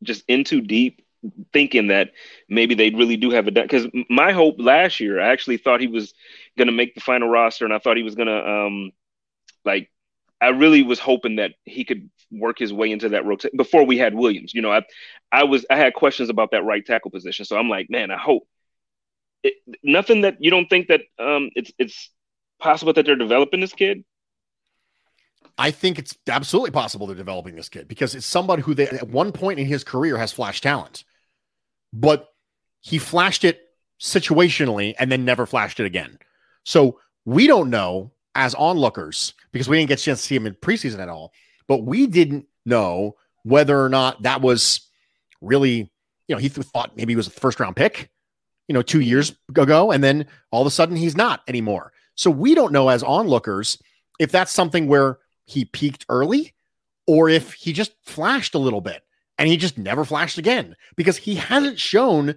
[0.02, 1.04] just in too deep
[1.52, 2.12] thinking that
[2.48, 5.86] maybe they really do have a because my hope last year I actually thought he
[5.86, 6.14] was
[6.56, 8.92] going to make the final roster and I thought he was going to um
[9.64, 9.90] like
[10.40, 13.98] I really was hoping that he could work his way into that rotation before we
[13.98, 14.54] had Williams.
[14.54, 14.82] You know, I
[15.32, 18.18] I was I had questions about that right tackle position, so I'm like, man, I
[18.18, 18.46] hope
[19.46, 22.10] it, nothing that you don't think that um it's it's
[22.58, 24.04] possible that they're developing this kid.
[25.58, 29.08] I think it's absolutely possible they're developing this kid because it's somebody who they at
[29.08, 31.04] one point in his career has flashed talent,
[31.92, 32.28] but
[32.80, 33.60] he flashed it
[34.00, 36.18] situationally and then never flashed it again.
[36.64, 40.46] So we don't know as onlookers because we didn't get a chance to see him
[40.46, 41.32] in preseason at all,
[41.66, 44.80] but we didn't know whether or not that was
[45.40, 45.90] really,
[46.28, 48.10] you know, he thought maybe he was a first round pick,
[48.68, 51.92] you know, two years ago, and then all of a sudden he's not anymore.
[52.14, 53.80] So we don't know as onlookers
[54.18, 56.54] if that's something where he peaked early
[57.06, 59.02] or if he just flashed a little bit
[59.38, 62.34] and he just never flashed again because he hasn't shown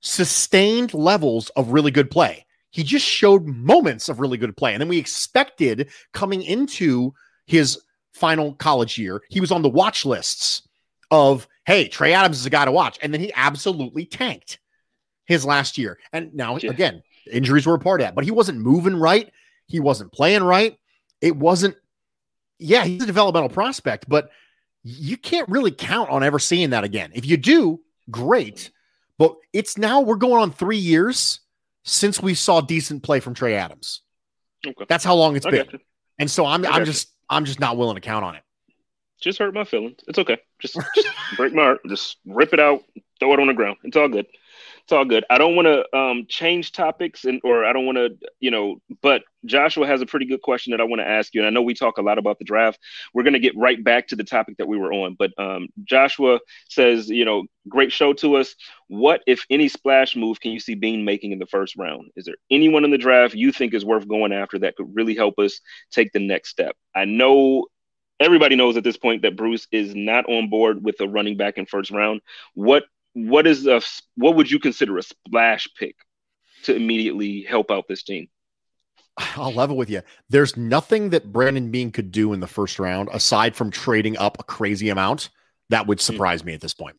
[0.00, 2.46] sustained levels of really good play.
[2.70, 4.72] He just showed moments of really good play.
[4.72, 7.12] And then we expected coming into
[7.46, 7.82] his
[8.14, 10.62] final college year, he was on the watch lists
[11.10, 12.98] of, hey, Trey Adams is a guy to watch.
[13.02, 14.58] And then he absolutely tanked
[15.30, 15.96] his last year.
[16.12, 16.70] And now, yeah.
[16.70, 19.32] again, injuries were a part of that, but he wasn't moving right.
[19.66, 20.76] He wasn't playing right.
[21.20, 21.76] It wasn't
[22.58, 24.30] yeah, he's a developmental prospect, but
[24.82, 27.10] you can't really count on ever seeing that again.
[27.14, 28.70] If you do, great.
[29.18, 31.40] But it's now we're going on three years
[31.84, 34.02] since we saw decent play from Trey Adams.
[34.66, 34.84] Okay.
[34.88, 35.68] That's how long it's I been.
[36.18, 38.42] And so I'm I'm just I'm just not willing to count on it.
[39.20, 40.00] Just hurt my feelings.
[40.08, 40.38] It's okay.
[40.58, 41.80] Just, just break my heart.
[41.88, 42.82] Just rip it out,
[43.20, 43.76] throw it on the ground.
[43.84, 44.26] It's all good
[44.90, 45.24] it's all good.
[45.30, 48.80] I don't want to um, change topics and or I don't want to, you know,
[49.02, 51.40] but Joshua has a pretty good question that I want to ask you.
[51.40, 52.80] And I know we talk a lot about the draft.
[53.14, 55.14] We're going to get right back to the topic that we were on.
[55.16, 58.56] But um, Joshua says, you know, great show to us.
[58.88, 62.10] What, if any, splash move can you see Beane making in the first round?
[62.16, 65.14] Is there anyone in the draft you think is worth going after that could really
[65.14, 65.60] help us
[65.92, 66.74] take the next step?
[66.96, 67.66] I know
[68.18, 71.58] everybody knows at this point that Bruce is not on board with a running back
[71.58, 72.22] in first round.
[72.54, 72.82] What
[73.14, 73.80] what is a
[74.16, 75.96] what would you consider a splash pick
[76.64, 78.28] to immediately help out this team?
[79.36, 80.02] I'll level with you.
[80.28, 84.38] There's nothing that Brandon Beane could do in the first round aside from trading up
[84.38, 85.30] a crazy amount
[85.68, 86.04] that would hmm.
[86.04, 86.96] surprise me at this point.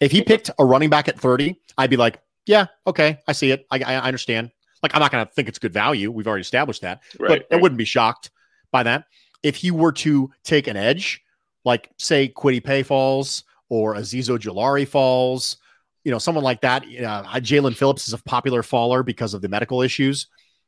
[0.00, 3.50] If he picked a running back at 30, I'd be like, yeah, okay, I see
[3.50, 3.66] it.
[3.70, 4.50] I, I understand.
[4.82, 6.10] Like I'm not going to think it's good value.
[6.10, 7.62] We've already established that, Right, but I right.
[7.62, 8.30] wouldn't be shocked
[8.72, 9.04] by that.
[9.42, 11.22] If he were to take an edge,
[11.64, 15.56] like say Kwity Paye falls or Azeez Ojulari falls,
[16.04, 16.82] you know, someone like that.
[16.82, 20.26] Uh, Jaelan Phillips is a popular faller because of the medical issues.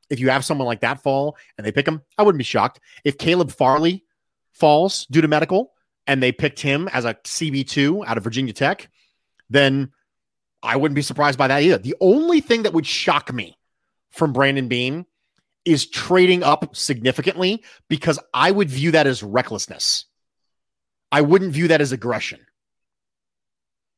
[0.09, 2.81] If you have someone like that fall and they pick him, I wouldn't be shocked.
[3.05, 4.05] If Caleb Farley
[4.53, 5.73] falls due to medical
[6.07, 8.89] and they picked him as a CB2 out of Virginia Tech,
[9.51, 9.91] then
[10.63, 11.79] I wouldn't be surprised by that either.
[11.79, 13.59] The only thing that would shock me
[14.11, 15.07] from Brandon Beane
[15.65, 20.07] is trading up significantly because I would view that as recklessness.
[21.11, 22.41] I wouldn't view that as aggression.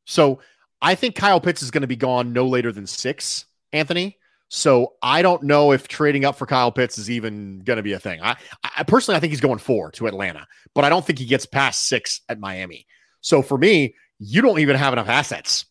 [0.04, 0.40] So
[0.80, 4.18] I think Kyle Pitts is going to be gone no later than six, Anthony.
[4.48, 7.94] So I don't know if trading up for Kyle Pitts is even going to be
[7.94, 8.20] a thing.
[8.22, 11.24] I, I personally, I think he's going four to Atlanta, but I don't think he
[11.24, 12.86] gets past six at Miami.
[13.20, 15.64] So for me, you don't even have enough assets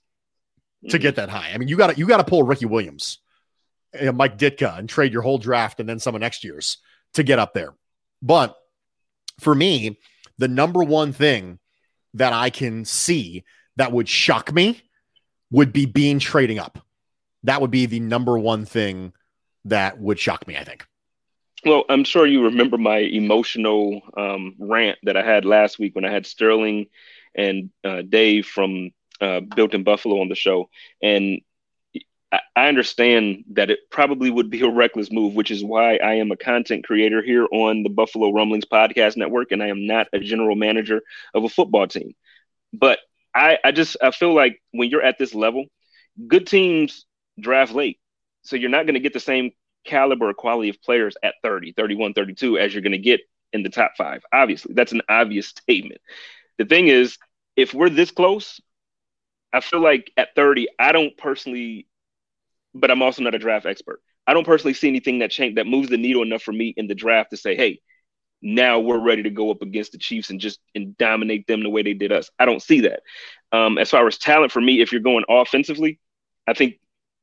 [0.90, 1.52] to get that high.
[1.54, 3.20] I mean, you got to you got to pull Ricky Williams,
[3.94, 6.78] and Mike Ditka, and trade your whole draft and then some of next year's
[7.14, 7.74] to get up there.
[8.22, 8.56] But
[9.40, 10.00] for me,
[10.38, 11.60] the number one thing
[12.16, 13.44] that I can see
[13.78, 14.82] that would shock me
[15.52, 16.80] would be Beane trading up.
[17.44, 19.14] That would be the number one thing
[19.66, 20.58] that would shock me.
[20.58, 20.86] I think.
[21.66, 26.04] Well, I'm sure you remember my emotional um, rant that I had last week when
[26.04, 26.88] I had Sterling
[27.36, 30.70] and uh, Dave from uh, Built in Buffalo on the show.
[31.02, 31.40] And
[32.34, 36.16] I, I understand that it probably would be a reckless move, which is why I
[36.16, 40.08] am a content creator here on the Buffalo Rumblings Podcast Network, and I am not
[40.12, 41.02] a general manager
[41.34, 42.14] of a football team.
[42.74, 43.00] But
[43.36, 45.66] I, I just I feel like when you're at this level,
[46.28, 47.06] good teams
[47.40, 48.00] draft late.
[48.44, 49.52] So you're not going to get the same
[49.86, 53.22] caliber or quality of players at 30, 31, 32 as you're going to get
[53.52, 54.24] in the top five.
[54.32, 56.02] Obviously, that's an obvious statement.
[56.58, 57.18] The thing is,
[57.56, 58.60] if we're this close,
[59.52, 61.88] I feel like at 30, I don't personally,
[62.74, 64.02] but I'm also not a draft expert.
[64.26, 66.88] I don't personally see anything that change that moves the needle enough for me in
[66.88, 67.80] the draft to say, hey,
[68.44, 71.70] now we're ready to go up against the Chiefs and just and dominate them the
[71.70, 72.30] way they did us.
[72.38, 73.02] I don't see that.
[73.52, 76.00] Um, as far as talent for me, if you're going offensively,
[76.46, 76.76] I think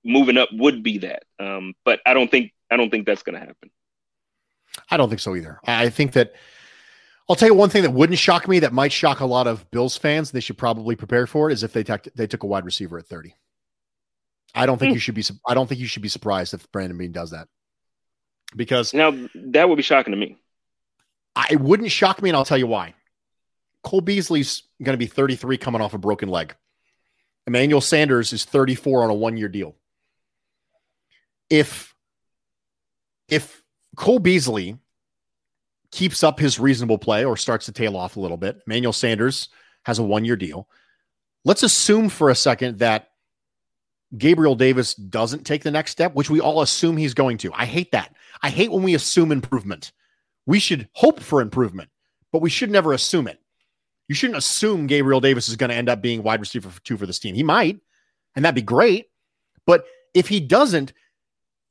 [0.05, 1.25] moving up would be that.
[1.39, 3.71] Um, but I don't think I don't think that's going to happen.
[4.91, 5.61] I don't think so either.
[5.67, 6.33] I think that
[7.29, 9.71] I'll tell you one thing that wouldn't shock me that might shock a lot of
[9.71, 10.31] Bills fans.
[10.31, 11.53] They should probably prepare for it.
[11.53, 13.35] Is if they took they took a wide receiver at thirty.
[14.55, 14.95] I don't think Hmm.
[14.95, 15.25] you should be.
[15.47, 17.47] I don't think you should be surprised if Brandon Beane does that,
[18.57, 20.39] because Now that would be shocking to me.
[21.37, 22.95] I, wouldn't shock me, and I'll tell you why.
[23.83, 26.55] Cole Beasley's going to be thirty three, coming off a broken leg.
[27.47, 29.75] Emmanuel Sanders is thirty four on a one year deal.
[31.49, 31.95] If
[33.29, 33.63] if
[33.97, 34.79] Cole Beasley
[35.91, 39.49] keeps up his reasonable play or starts to tail off a little bit, Emmanuel Sanders
[39.85, 40.69] has a one year deal.
[41.45, 43.09] Let's assume for a second that
[44.17, 47.53] Gabriel Davis doesn't take the next step, which we all assume he's going to.
[47.55, 48.15] I hate that.
[48.43, 49.93] I hate when we assume improvement.
[50.47, 51.91] We should hope for improvement,
[52.33, 53.39] but we should never assume it.
[54.09, 56.97] You shouldn't assume Gabriel Davis is going to end up being wide receiver for two
[56.97, 57.35] for this team.
[57.35, 57.79] He might,
[58.35, 59.07] and that'd be great.
[59.67, 59.85] But
[60.15, 60.93] if he doesn't,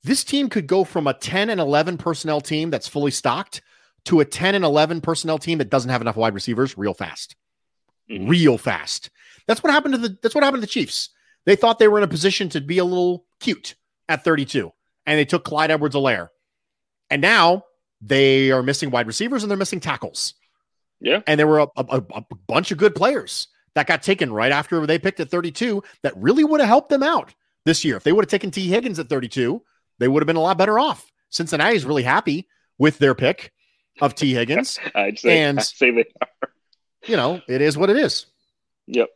[0.04, 3.62] this team could go from a 10 and 11 personnel team that's fully stocked
[4.06, 7.36] to a 10 and 11 personnel team that doesn't have enough wide receivers real fast.
[8.10, 8.30] Mhm.
[8.30, 9.10] Real fast.
[9.46, 11.10] That's what happened to the that's what happened to the Chiefs.
[11.46, 13.76] They thought they were in a position to be a little cute
[14.08, 14.72] at 32
[15.06, 16.30] and they took Clyde Edwards-Helaire.
[17.10, 17.64] And now
[18.02, 20.34] they are missing wide receivers and they're missing tackles.
[21.02, 21.22] Yeah.
[21.28, 24.86] And there were a, a, a bunch of good players that got taken right after
[24.86, 27.34] they picked at 32 that really would have helped them out
[27.66, 27.96] this year.
[27.98, 29.62] If they would have taken Tee Higgins at 32,
[30.00, 31.12] they would have been a lot better off.
[31.30, 32.48] Cincinnati's really happy
[32.78, 33.54] with their pick
[34.02, 34.80] of Tee Higgins.
[34.96, 36.06] I'd say And- I'd say they
[37.08, 38.26] you know, it is what it is.
[38.88, 39.08] Yep.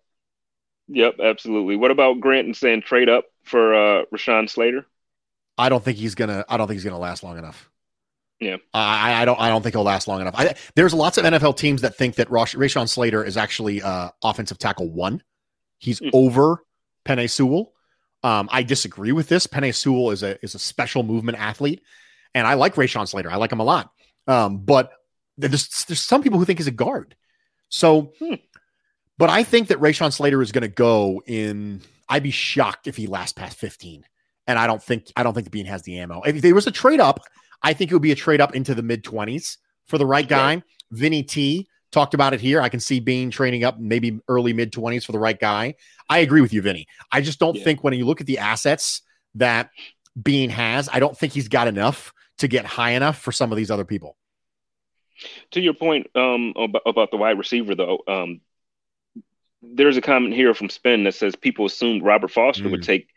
[0.87, 1.75] Yep, absolutely.
[1.75, 4.85] What about Grant and saying trade up for uh Rashawn Slater?
[5.57, 6.45] I don't think he's gonna.
[6.49, 7.69] I don't think he's gonna last long enough.
[8.43, 8.57] Yeah.
[8.73, 9.39] I, I don't.
[9.39, 10.35] I don't think he'll last long enough.
[10.37, 14.09] I, there's lots of NFL teams that think that Rosh, Rashawn Slater is actually uh,
[14.23, 15.23] offensive tackle one.
[15.79, 16.09] He's Hmm.
[16.13, 16.63] over
[17.05, 17.73] Penei Sewell.
[18.23, 19.47] Um, I disagree with this.
[19.47, 21.81] Penei Sewell is a is a special movement athlete,
[22.33, 23.31] and I like Rashawn Slater.
[23.31, 23.91] I like him a lot.
[24.27, 24.91] Um, but
[25.37, 27.15] there's there's some people who think he's a guard.
[27.69, 28.35] So, Hmm.
[29.17, 31.81] but I think that Rashawn Slater is going to go in.
[32.09, 34.05] I'd be shocked if he lasts past 15
[34.45, 36.21] and I don't think I don't think the Beane has the ammo.
[36.21, 37.21] If there was a trade up,
[37.63, 39.57] I think it would be a trade up into the mid twenties
[39.87, 40.63] for the right guy.
[40.91, 42.61] Vinny T talked about it here.
[42.61, 45.75] I can see Beane training up maybe early mid twenties for the right guy.
[46.09, 46.87] I agree with you, Vinny.
[47.11, 47.63] I just don't Yeah.
[47.63, 49.01] think when you look at the assets
[49.35, 49.69] that
[50.21, 53.57] Beane has, I don't think he's got enough to get high enough for some of
[53.57, 54.17] these other people.
[55.51, 58.41] To your point um about, about the wide receiver though, um
[59.61, 62.85] there's a comment here from Spin that says people assumed Robert Foster would Mm.
[62.85, 63.07] take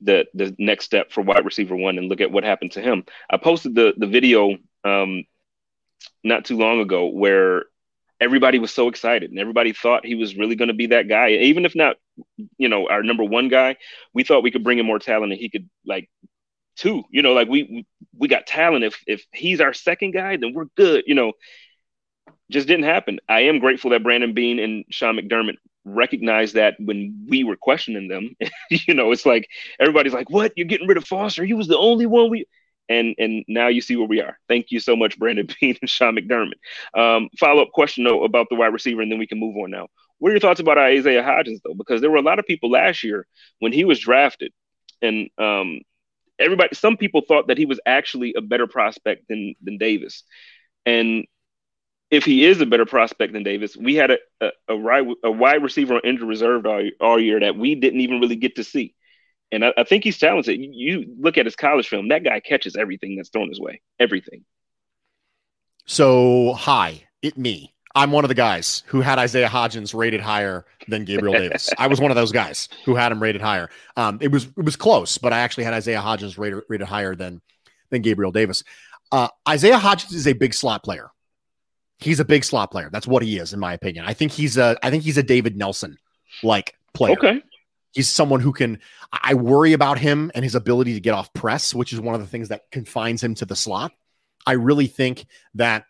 [0.00, 3.04] the the next step for wide receiver one and look at what happened to him.
[3.30, 5.24] I posted the the video um,
[6.22, 7.64] not too long ago where
[8.20, 11.30] everybody was so excited and everybody thought he was really going to be that guy.
[11.30, 11.96] Even if not,
[12.56, 13.76] you know, our number one guy,
[14.14, 16.08] we thought we could bring in more talent and he could like
[16.76, 17.04] two.
[17.10, 18.84] You know, like we we got talent.
[18.84, 21.04] If if he's our second guy, then we're good.
[21.06, 21.32] You know,
[22.50, 23.20] just didn't happen.
[23.28, 25.56] I am grateful that Brandon Beane and Sean McDermott
[25.86, 28.36] recognized that when we were questioning them.
[28.70, 29.48] you know, it's like
[29.80, 30.52] everybody's like, "What?
[30.56, 31.44] You're getting rid of Foster?
[31.44, 32.46] He was the only one we."
[32.88, 34.38] And and now you see where we are.
[34.48, 36.60] Thank you so much, Brandon Beane and Sean McDermott.
[36.94, 39.70] Um, follow up question though about the wide receiver, and then we can move on
[39.70, 39.88] now.
[40.18, 41.74] What are your thoughts about Isaiah Hodgins though?
[41.74, 43.26] Because there were a lot of people last year
[43.58, 44.52] when he was drafted,
[45.02, 45.80] and um,
[46.38, 50.22] everybody, some people thought that he was actually a better prospect than than Davis,
[50.84, 51.26] and
[52.10, 55.62] if he is a better prospect than Davis, we had a a, a, a wide
[55.62, 58.94] receiver on injury reserve all, all, year that we didn't even really get to see.
[59.50, 60.58] And I, I, think he's talented.
[60.60, 63.80] You look at his college film; that guy catches everything that's thrown his way.
[63.98, 64.44] Everything.
[65.86, 67.72] So, hi, it me.
[67.94, 71.70] I'm one of the guys who had Isaiah Hodgins rated higher than Gabriel Davis.
[71.78, 73.70] I was one of those guys who had him rated higher.
[73.96, 77.16] Um, it was it was close, but I actually had Isaiah Hodgins rated rated higher
[77.16, 77.40] than
[77.90, 78.64] than Gabriel Davis.
[79.12, 81.10] Uh, Isaiah Hodgins is a big slot player.
[81.98, 82.90] He's a big slot player.
[82.92, 84.04] That's what he is, in my opinion.
[84.06, 85.98] I think he's a I think he's a David Nelson
[86.42, 87.12] like player.
[87.12, 87.42] Okay.
[87.92, 88.78] He's someone who can
[89.12, 92.20] I worry about him and his ability to get off press, which is one of
[92.20, 93.92] the things that confines him to the slot.
[94.46, 95.86] I really think that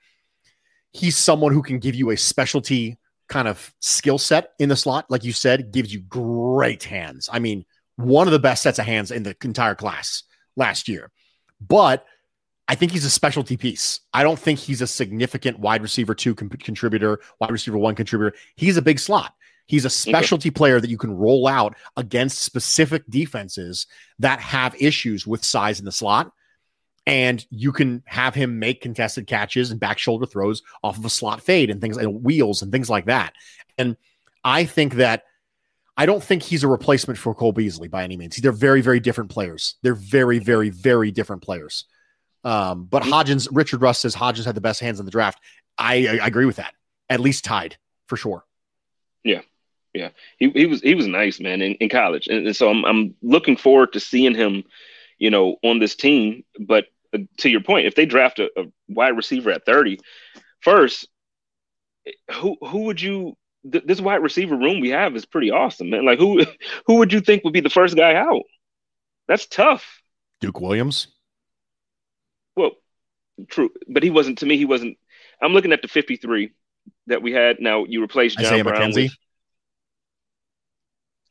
[0.93, 2.99] he's someone who can give you a specialty
[3.29, 5.07] kind of skill set in the slot.
[5.11, 7.29] Like you said, gives you great hands.
[7.33, 7.65] I mean,
[7.97, 10.23] one of the best sets of hands in the entire class
[10.57, 11.11] last year.
[11.61, 12.07] But
[12.69, 14.01] I think he's a specialty piece.
[14.13, 18.37] I don't think he's a significant wide receiver two con- contributor, wide receiver one contributor.
[18.57, 19.35] He's a big slot.
[19.67, 23.87] He's a specialty player that you can roll out against specific defenses
[24.21, 26.33] that have issues with size in the slot.
[27.05, 31.11] And you can have him make contested catches and back shoulder throws off of a
[31.11, 33.33] slot fade and things like wheels and things like that.
[33.79, 33.97] And
[34.45, 35.25] I think that
[35.97, 38.37] I don't think he's a replacement for Cole Beasley by any means.
[38.37, 39.77] They're very, very different players.
[39.83, 41.85] They're very, very, very different players.
[42.47, 45.41] Um, but Hodgins, Richard Russ says Hodgins had the best hands in the draft.
[45.77, 46.75] I, I, agree with that.
[47.11, 47.77] At least tied
[48.07, 48.45] for sure.
[49.25, 49.41] Yeah,
[49.93, 50.11] yeah.
[50.39, 53.17] He he was he was nice, man, in, in college, and, and so I'm I'm
[53.21, 54.63] looking forward to seeing him,
[55.19, 56.45] you know, on this team.
[56.61, 59.99] But uh, to your point, if they draft a, a wide receiver at 30,
[60.61, 61.09] first,
[62.33, 63.37] who who would you
[63.73, 66.05] th- this wide receiver room we have is pretty awesome, man.
[66.05, 66.45] Like who
[66.87, 68.45] who would you think would be the first guy out?
[69.27, 70.01] That's tough.
[70.41, 71.09] Duke Williams.
[72.57, 72.73] Well,
[73.49, 74.39] true, but he wasn't.
[74.39, 74.99] To me, he wasn't.
[75.43, 76.53] I'm looking at the 53
[77.09, 77.61] that we had.
[77.61, 79.11] Now you replaced John Isaiah Brown McKenzie.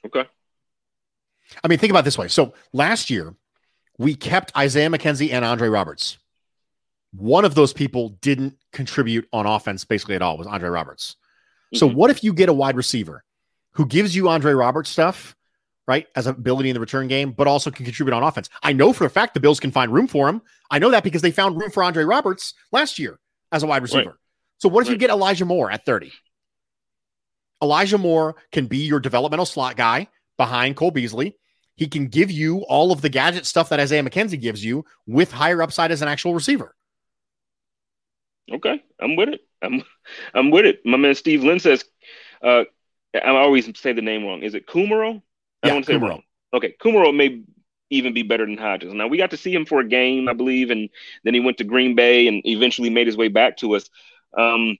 [0.03, 0.13] With...
[0.17, 0.29] Okay.
[1.63, 2.27] I mean, think about this way.
[2.27, 3.35] So last year,
[3.97, 6.17] we kept Isaiah McKenzie and Andre Roberts.
[7.11, 10.37] One of those people didn't contribute on offense basically at all.
[10.37, 11.15] Was Andre Roberts.
[11.73, 11.77] Mm-hmm.
[11.77, 13.23] So what if you get a wide receiver
[13.71, 15.35] who gives you Andre Roberts stuff,
[15.87, 18.49] right, as an ability in the return game, but also can contribute on offense.
[18.63, 20.41] I know for a fact the Bills can find room for him.
[20.71, 23.19] I know that because they found room for Andre Roberts last year
[23.51, 24.09] as a wide receiver.
[24.11, 24.19] Right.
[24.57, 24.93] So what if right.
[24.93, 26.11] you get Elijah Moore at 30?
[27.61, 30.07] Elijah Moore can be your developmental slot guy
[30.37, 31.37] behind Cole Beasley.
[31.75, 35.31] He can give you all of the gadget stuff that Isaiah McKenzie gives you with
[35.31, 36.75] higher upside as an actual receiver.
[38.51, 39.41] Okay, I'm with it.
[39.61, 39.83] I'm
[40.33, 40.85] I'm with it.
[40.85, 41.83] My man Steve Lynn says,
[42.43, 42.63] uh,
[43.13, 44.43] I always say the name wrong.
[44.43, 45.21] Is it Kumerow?
[45.65, 46.21] I yeah, don't say wrong.
[46.53, 47.41] Okay, Kumerow may
[47.89, 48.93] even be better than Hodges.
[48.93, 50.89] Now we got to see him for a game, I believe, and
[51.23, 53.89] then he went to Green Bay and eventually made his way back to us.
[54.37, 54.77] Um,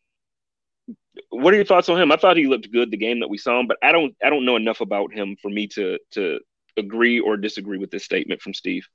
[1.30, 2.12] what are your thoughts on him?
[2.12, 4.30] I thought he looked good the game that we saw him, but I don't I
[4.30, 6.40] don't know enough about him for me to to
[6.78, 8.88] agree or disagree with this statement from Steve.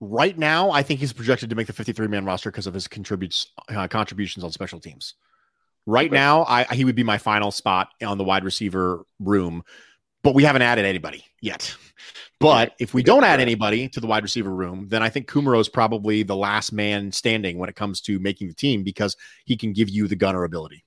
[0.00, 2.88] Right now, I think he's projected to make the 53 man roster because of his
[2.88, 5.14] contributes uh, contributions on special teams.
[5.86, 6.14] Right okay.
[6.14, 9.62] now, I, he would be my final spot on the wide receiver room
[10.22, 11.74] but we haven't added anybody yet.
[12.38, 15.60] But if we don't add anybody to the wide receiver room, then I think Kumerow
[15.60, 19.14] is probably the last man standing when it comes to making the team because
[19.44, 20.82] he can give you the gunner ability.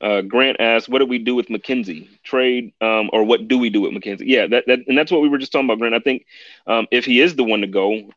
[0.00, 2.08] Uh, Grant asked, "What do we do with McKenzie?
[2.22, 5.22] Trade, um, or what do we do with McKenzie?" Yeah, that, that and that's what
[5.22, 5.94] we were just talking about, Grant.
[5.94, 6.26] I think
[6.66, 8.10] um, if he is the one to go,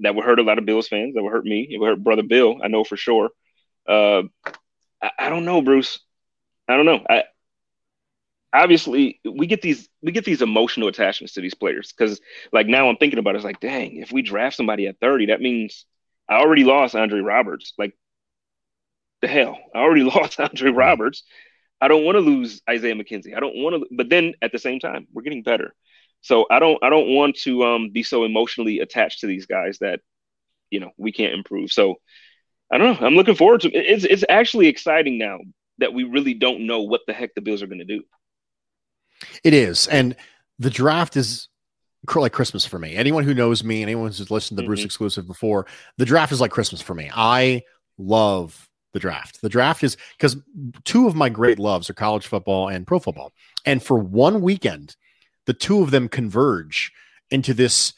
[0.00, 1.14] that would hurt a lot of Bills fans.
[1.14, 1.68] That would hurt me.
[1.70, 2.60] It would hurt brother Bill.
[2.62, 3.30] I know for sure.
[3.86, 4.22] Uh,
[5.02, 6.00] I, I, don't know, Bruce.
[6.68, 7.04] I don't know.
[7.08, 7.24] I,
[8.52, 12.20] obviously we get these we get these emotional attachments to these players because
[12.52, 15.26] like now I'm thinking about it, it's like dang if we draft somebody at 30
[15.26, 15.86] that means
[16.28, 17.94] I already lost Andre Roberts like
[19.20, 21.24] the hell I already lost Andre Roberts
[21.80, 24.58] I don't want to lose Isaiah McKenzie I don't want to but then at the
[24.58, 25.74] same time we're getting better
[26.22, 29.78] So I don't I don't want to um, be so emotionally attached to these guys
[29.80, 30.00] that
[30.70, 31.72] you know we can't improve.
[31.72, 31.96] So
[32.72, 33.06] I don't know.
[33.06, 33.86] I'm looking forward to it.
[33.86, 35.38] It's it's actually exciting now
[35.78, 38.02] that we really don't know what the heck the Bills are going to do.
[39.44, 40.16] It is, and
[40.58, 41.48] the draft is
[42.14, 42.96] like Christmas for me.
[42.96, 44.68] Anyone who knows me, anyone who's listened to the mm-hmm.
[44.68, 45.66] Bruce exclusive before,
[45.98, 47.10] the draft is like Christmas for me.
[47.14, 47.62] I
[47.98, 49.40] love the draft.
[49.40, 50.36] The draft is because
[50.84, 53.32] two of my great loves are college football and pro football.
[53.64, 54.96] And for one weekend,
[55.46, 56.92] the two of them converge
[57.30, 57.94] into this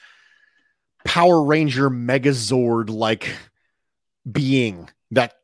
[1.04, 3.30] Power Ranger Megazord like
[4.30, 5.34] being that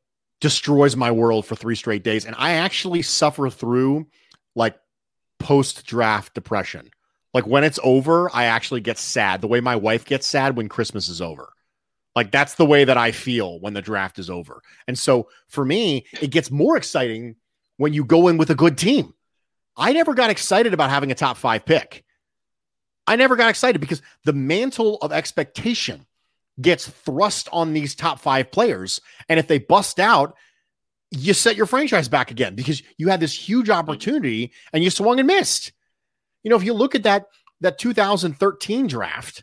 [0.41, 2.25] destroys my world for three straight days.
[2.25, 4.07] And I actually suffer through
[4.55, 4.79] like
[5.41, 6.91] post draft depression.
[7.35, 10.69] Like when it's over, I actually get sad the way my wife gets sad when
[10.69, 11.53] Christmas is over.
[12.15, 14.63] Like that's the way that I feel when the draft is over.
[14.87, 17.37] And so for me, it gets more exciting
[17.77, 19.15] when you go in with a good team.
[19.77, 22.05] I never got excited about having a top five pick.
[23.07, 26.07] I never got excited because the mantle of expectation
[26.61, 29.01] gets thrust on these top five players.
[29.29, 30.37] And if they bust out,
[31.11, 35.19] you set your franchise back again because you had this huge opportunity and you swung
[35.19, 35.73] and missed.
[36.43, 37.27] You know, if you look at that
[37.61, 39.43] that 2013 draft,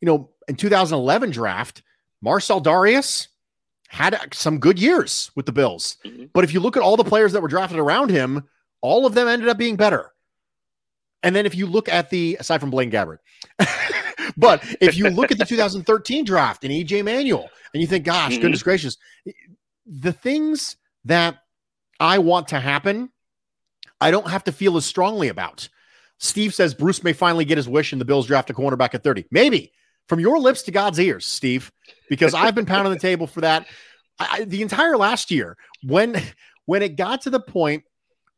[0.00, 1.82] you know, in 2011 draft,
[2.22, 3.28] Marcell Dareus
[3.88, 5.96] had some good years with the Bills.
[6.04, 6.26] Mm-hmm.
[6.32, 8.48] But if you look at all the players that were drafted around him,
[8.80, 10.12] all of them ended up being better.
[11.22, 13.18] And then if you look at the aside from Blaine Gabbert,
[14.36, 18.32] but if you look at the 2013 draft and EJ Manuel and you think, gosh,
[18.32, 18.42] mm-hmm.
[18.42, 18.96] goodness gracious,
[19.84, 21.38] the things that
[22.00, 23.10] I want to happen,
[24.00, 25.68] I don't have to feel as strongly about.
[26.18, 29.02] Steve says Bruce may finally get his wish and the Bills draft a cornerback at
[29.02, 29.26] 30.
[29.30, 29.72] Maybe
[30.08, 31.70] from your lips to God's ears, Steve,
[32.08, 33.66] because I've been pounding the table for that
[34.18, 35.56] I, the entire last year.
[35.82, 36.20] When
[36.66, 37.84] when it got to the point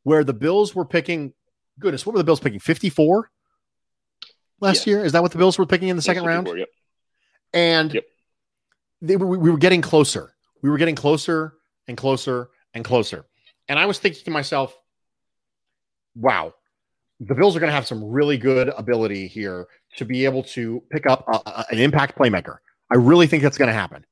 [0.03, 1.33] where the Bills were picking,
[1.79, 2.61] goodness, what were the Bills picking?
[2.61, 3.31] 54
[4.61, 5.05] last year?
[5.05, 6.49] Is that what the Bills were picking in the second round?
[6.49, 6.69] Yep.
[7.53, 8.05] And yep.
[9.03, 10.35] They were, we were getting closer.
[10.63, 11.55] We were getting closer
[11.91, 13.27] and closer and closer.
[13.69, 14.75] And I was thinking to myself,
[16.15, 16.55] wow,
[17.19, 19.67] the Bills are going to have some really good ability here
[19.97, 22.57] to be able to pick up a, a, an impact playmaker.
[22.91, 24.07] I really think that's going to happen.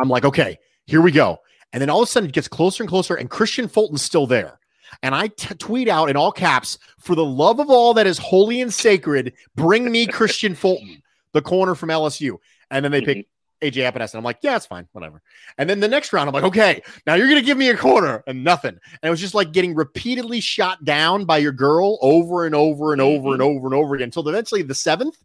[0.00, 1.40] I'm like, okay, here we go.
[1.72, 4.26] And then all of a sudden it gets closer and closer, and Kristian Fulton's still
[4.26, 4.58] there.
[5.02, 8.18] And I t- tweet out in all caps, for the love of all that is
[8.18, 12.38] holy and sacred, bring me Christian Fulton, the corner from LSU.
[12.70, 13.33] And then they pick mm-hmm.
[13.64, 14.16] AJ Epenesa.
[14.16, 15.22] I'm like, yeah, it's fine, whatever.
[15.58, 18.22] And then the next round, I'm like, okay, now you're gonna give me a corner
[18.26, 18.70] and nothing.
[18.70, 22.92] And it was just like getting repeatedly shot down by your girl over and over
[22.92, 23.56] and over and mm-hmm.
[23.56, 25.16] over and over again until eventually the seventh,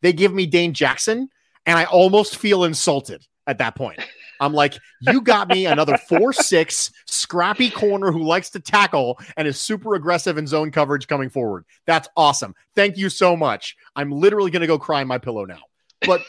[0.00, 1.30] they give me Dane Jackson,
[1.66, 4.00] and I almost feel insulted at that point.
[4.40, 9.46] I'm like, you got me another four six scrappy corner who likes to tackle and
[9.46, 11.64] is super aggressive in zone coverage coming forward.
[11.86, 12.54] That's awesome.
[12.74, 13.76] Thank you so much.
[13.96, 15.60] I'm literally gonna go cry in my pillow now.
[16.06, 16.22] But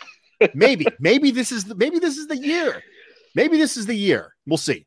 [0.53, 2.81] maybe, maybe this is the maybe this is the year.
[3.35, 4.33] Maybe this is the year.
[4.45, 4.85] We'll see.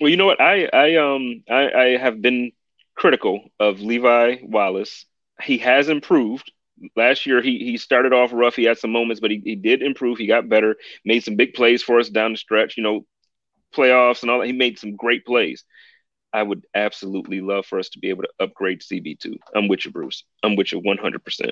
[0.00, 0.40] Well, you know what?
[0.40, 2.52] I I um I, I have been
[2.94, 5.06] critical of Levi Wallace.
[5.42, 6.50] He has improved.
[6.96, 8.56] Last year he he started off rough.
[8.56, 10.18] He had some moments, but he, he did improve.
[10.18, 13.06] He got better, made some big plays for us down the stretch, you know,
[13.74, 14.46] playoffs and all that.
[14.46, 15.64] He made some great plays.
[16.32, 19.36] I would absolutely love for us to be able to upgrade CB2.
[19.54, 20.24] I'm with you, Bruce.
[20.42, 21.50] I'm with you 100%.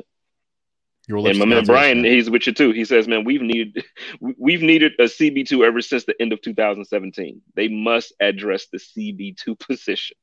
[1.19, 2.73] And my man Brian, he's with you too.
[2.73, 3.85] He says, "Man, we've needed
[4.21, 7.43] we've needed a CB two ever since the end of 2017.
[7.55, 10.17] They must address the CB two position."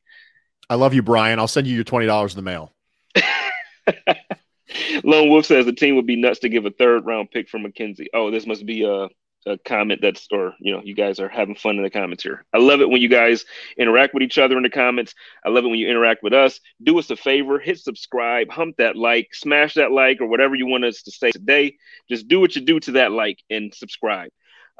[0.69, 1.39] I love you, Brian.
[1.39, 2.73] I'll send you your twenty dollars in the mail.
[5.03, 7.57] Lone Wolf says the team would be nuts to give a third round pick for
[7.57, 8.07] McKenzie.
[8.13, 9.07] Oh, this must be a
[9.47, 12.45] a comment that's or you know you guys are having fun in the comments here.
[12.53, 13.45] I love it when you guys
[13.77, 15.13] interact with each other in the comments.
[15.45, 16.59] I love it when you interact with us.
[16.83, 20.67] Do us a favor hit subscribe hump that like smash that like or whatever you
[20.67, 21.77] want us to say today.
[22.09, 24.29] Just do what you do to that like and subscribe.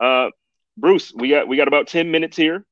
[0.01, 0.29] Uh
[0.77, 2.65] bruce we got we got about 10 minutes here.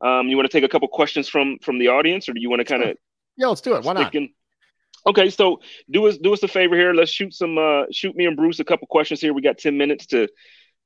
[0.00, 2.50] Um you want to take a couple questions from from the audience or do you
[2.50, 2.96] want to kind of
[3.36, 3.84] yeah let's do it.
[3.84, 4.14] Why not?
[4.14, 4.30] in?
[5.04, 6.94] Okay, so do us do us a favor here.
[6.94, 9.32] Let's shoot some uh shoot me and Bruce a couple questions here.
[9.32, 10.28] We got 10 minutes to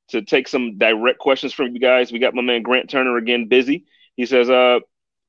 [0.09, 2.11] to take some direct questions from you guys.
[2.11, 3.85] We got my man Grant Turner again busy.
[4.15, 4.79] He says, uh,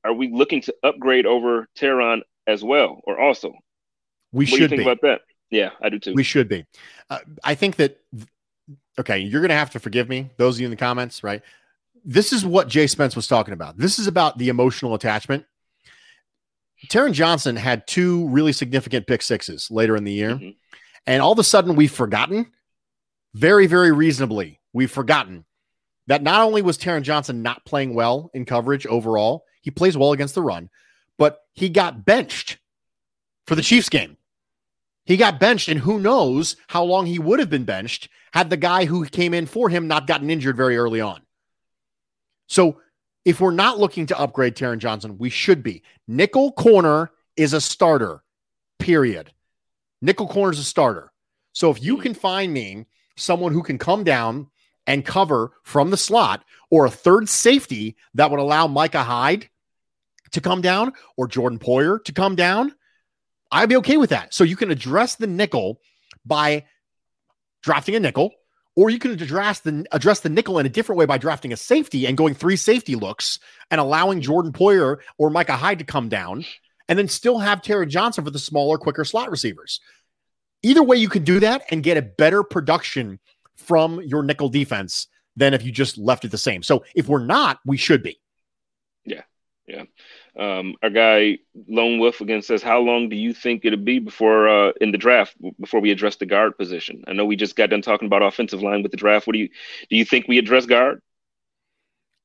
[0.03, 3.53] are we looking to upgrade over Taron as well or also?
[4.31, 4.85] We what should think be.
[4.85, 5.21] about that?
[5.49, 6.13] Yeah, I do too.
[6.13, 6.65] We should be.
[7.09, 7.99] Uh, I think that
[8.99, 11.41] okay, you're going to have to forgive me, those of you in the comments, right?
[12.03, 13.77] This is what Jay Spence was talking about.
[13.77, 15.45] This is about the emotional attachment.
[16.87, 20.31] Taron Johnson had two really significant pick sixes later in the year.
[20.31, 20.49] Mm-hmm.
[21.07, 22.51] And all of a sudden, we've forgotten
[23.33, 25.45] very, very reasonably we've forgotten
[26.07, 30.11] that not only was Taron Johnson not playing well in coverage overall, he plays well
[30.11, 30.69] against the run,
[31.17, 32.57] but he got benched
[33.45, 34.17] for the Chiefs game.
[35.05, 38.57] He got benched, and who knows how long he would have been benched had the
[38.57, 41.21] guy who came in for him not gotten injured very early on.
[42.47, 42.79] So
[43.25, 45.83] if we're not looking to upgrade Taron Johnson, we should be.
[46.07, 48.23] Nickel corner is a starter,
[48.77, 49.31] period.
[50.01, 51.11] Nickel corner is a starter.
[51.53, 54.47] So if you can find me someone who can come down
[54.89, 59.47] and cover from the slot or a third safety that would allow Micah Hyde
[60.31, 62.73] to come down or Jordan Poyer to come down,
[63.51, 64.33] I'd be okay with that.
[64.33, 65.79] So you can address the nickel
[66.25, 66.65] by
[67.61, 68.31] drafting a nickel,
[68.75, 71.57] or you can address the address the nickel in a different way by drafting a
[71.57, 76.09] safety and going three safety looks and allowing Jordan Poyer or Micah Hyde to come
[76.09, 76.45] down,
[76.87, 79.81] and then still have Terry Johnson for the smaller, quicker slot receivers.
[80.63, 83.19] Either way, you can do that and get a better production
[83.59, 86.63] from your nickel defense than if you just left it the same.
[86.63, 88.19] So if we're not, we should be.
[89.05, 89.23] Yeah,
[89.67, 89.83] yeah.
[90.37, 94.47] Um, our guy Lone Wolf again says, "How long do you think it'll be before
[94.47, 97.69] uh, in the draft before we address the guard position?" I know we just got
[97.69, 99.27] done talking about offensive line with the draft.
[99.27, 99.49] What do you
[99.89, 99.95] do?
[99.95, 101.01] You think we address guard?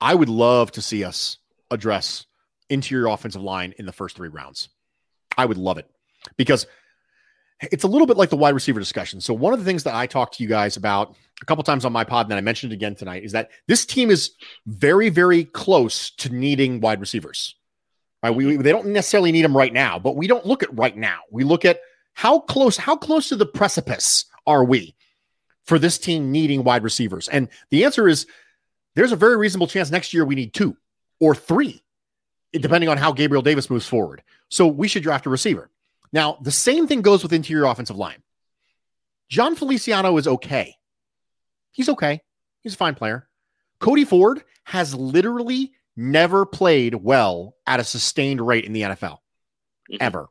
[0.01, 1.39] I would love to see us
[1.71, 2.27] address
[2.69, 4.69] interior offensive line in the first three rounds.
[5.37, 5.91] I would love it
[6.37, 6.67] because
[7.61, 9.21] it's a little bit like the wide receiver discussion.
[9.21, 11.85] So one of the things that I talked to you guys about a couple times
[11.85, 14.33] on my pod, and then I mentioned it again tonight, is that this team is
[14.67, 17.55] very, very close to needing wide receivers.
[18.23, 18.35] Right?
[18.35, 20.97] We, we, they don't necessarily need them right now, but we don't look at right
[20.97, 21.21] now.
[21.31, 21.81] We look at
[22.15, 24.95] how close, how close to the precipice are we
[25.65, 27.29] for this team needing wide receivers?
[27.29, 28.27] And the answer is
[28.95, 30.77] there's a very reasonable chance next year we need two
[31.21, 31.83] or three,
[32.53, 34.23] depending on how Gabriel Davis moves forward.
[34.49, 35.71] So we should draft a receiver.
[36.15, 38.23] Now, the same thing goes with interior offensive line.
[39.29, 40.77] Jon Feliciano is okay.
[41.73, 42.23] He's okay.
[42.61, 43.29] He's a fine player.
[43.81, 49.19] Cody Ford has literally never played well at a sustained rate in the NFL,
[49.91, 49.97] mm-hmm.
[50.01, 50.29] ever.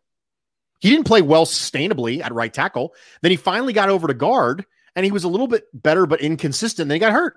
[0.79, 2.93] He didn't play well sustainably at right tackle.
[3.21, 4.65] Then he finally got over to guard
[4.95, 6.87] and he was a little bit better, but inconsistent.
[6.87, 7.35] Then he got hurt.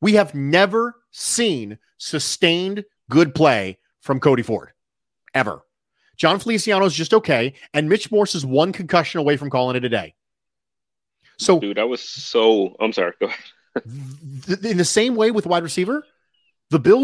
[0.00, 4.70] We have never seen sustained good play from Cody Ford,
[5.34, 5.62] ever.
[6.20, 9.86] Jon Feliciano is just okay, and Mitch Morse is one concussion away from calling it
[9.86, 10.14] a day.
[11.38, 12.76] So, dude, I was so.
[12.78, 13.14] I'm sorry.
[13.18, 14.64] Go ahead.
[14.66, 16.04] in the same way with wide receiver,
[16.68, 16.98] the Bills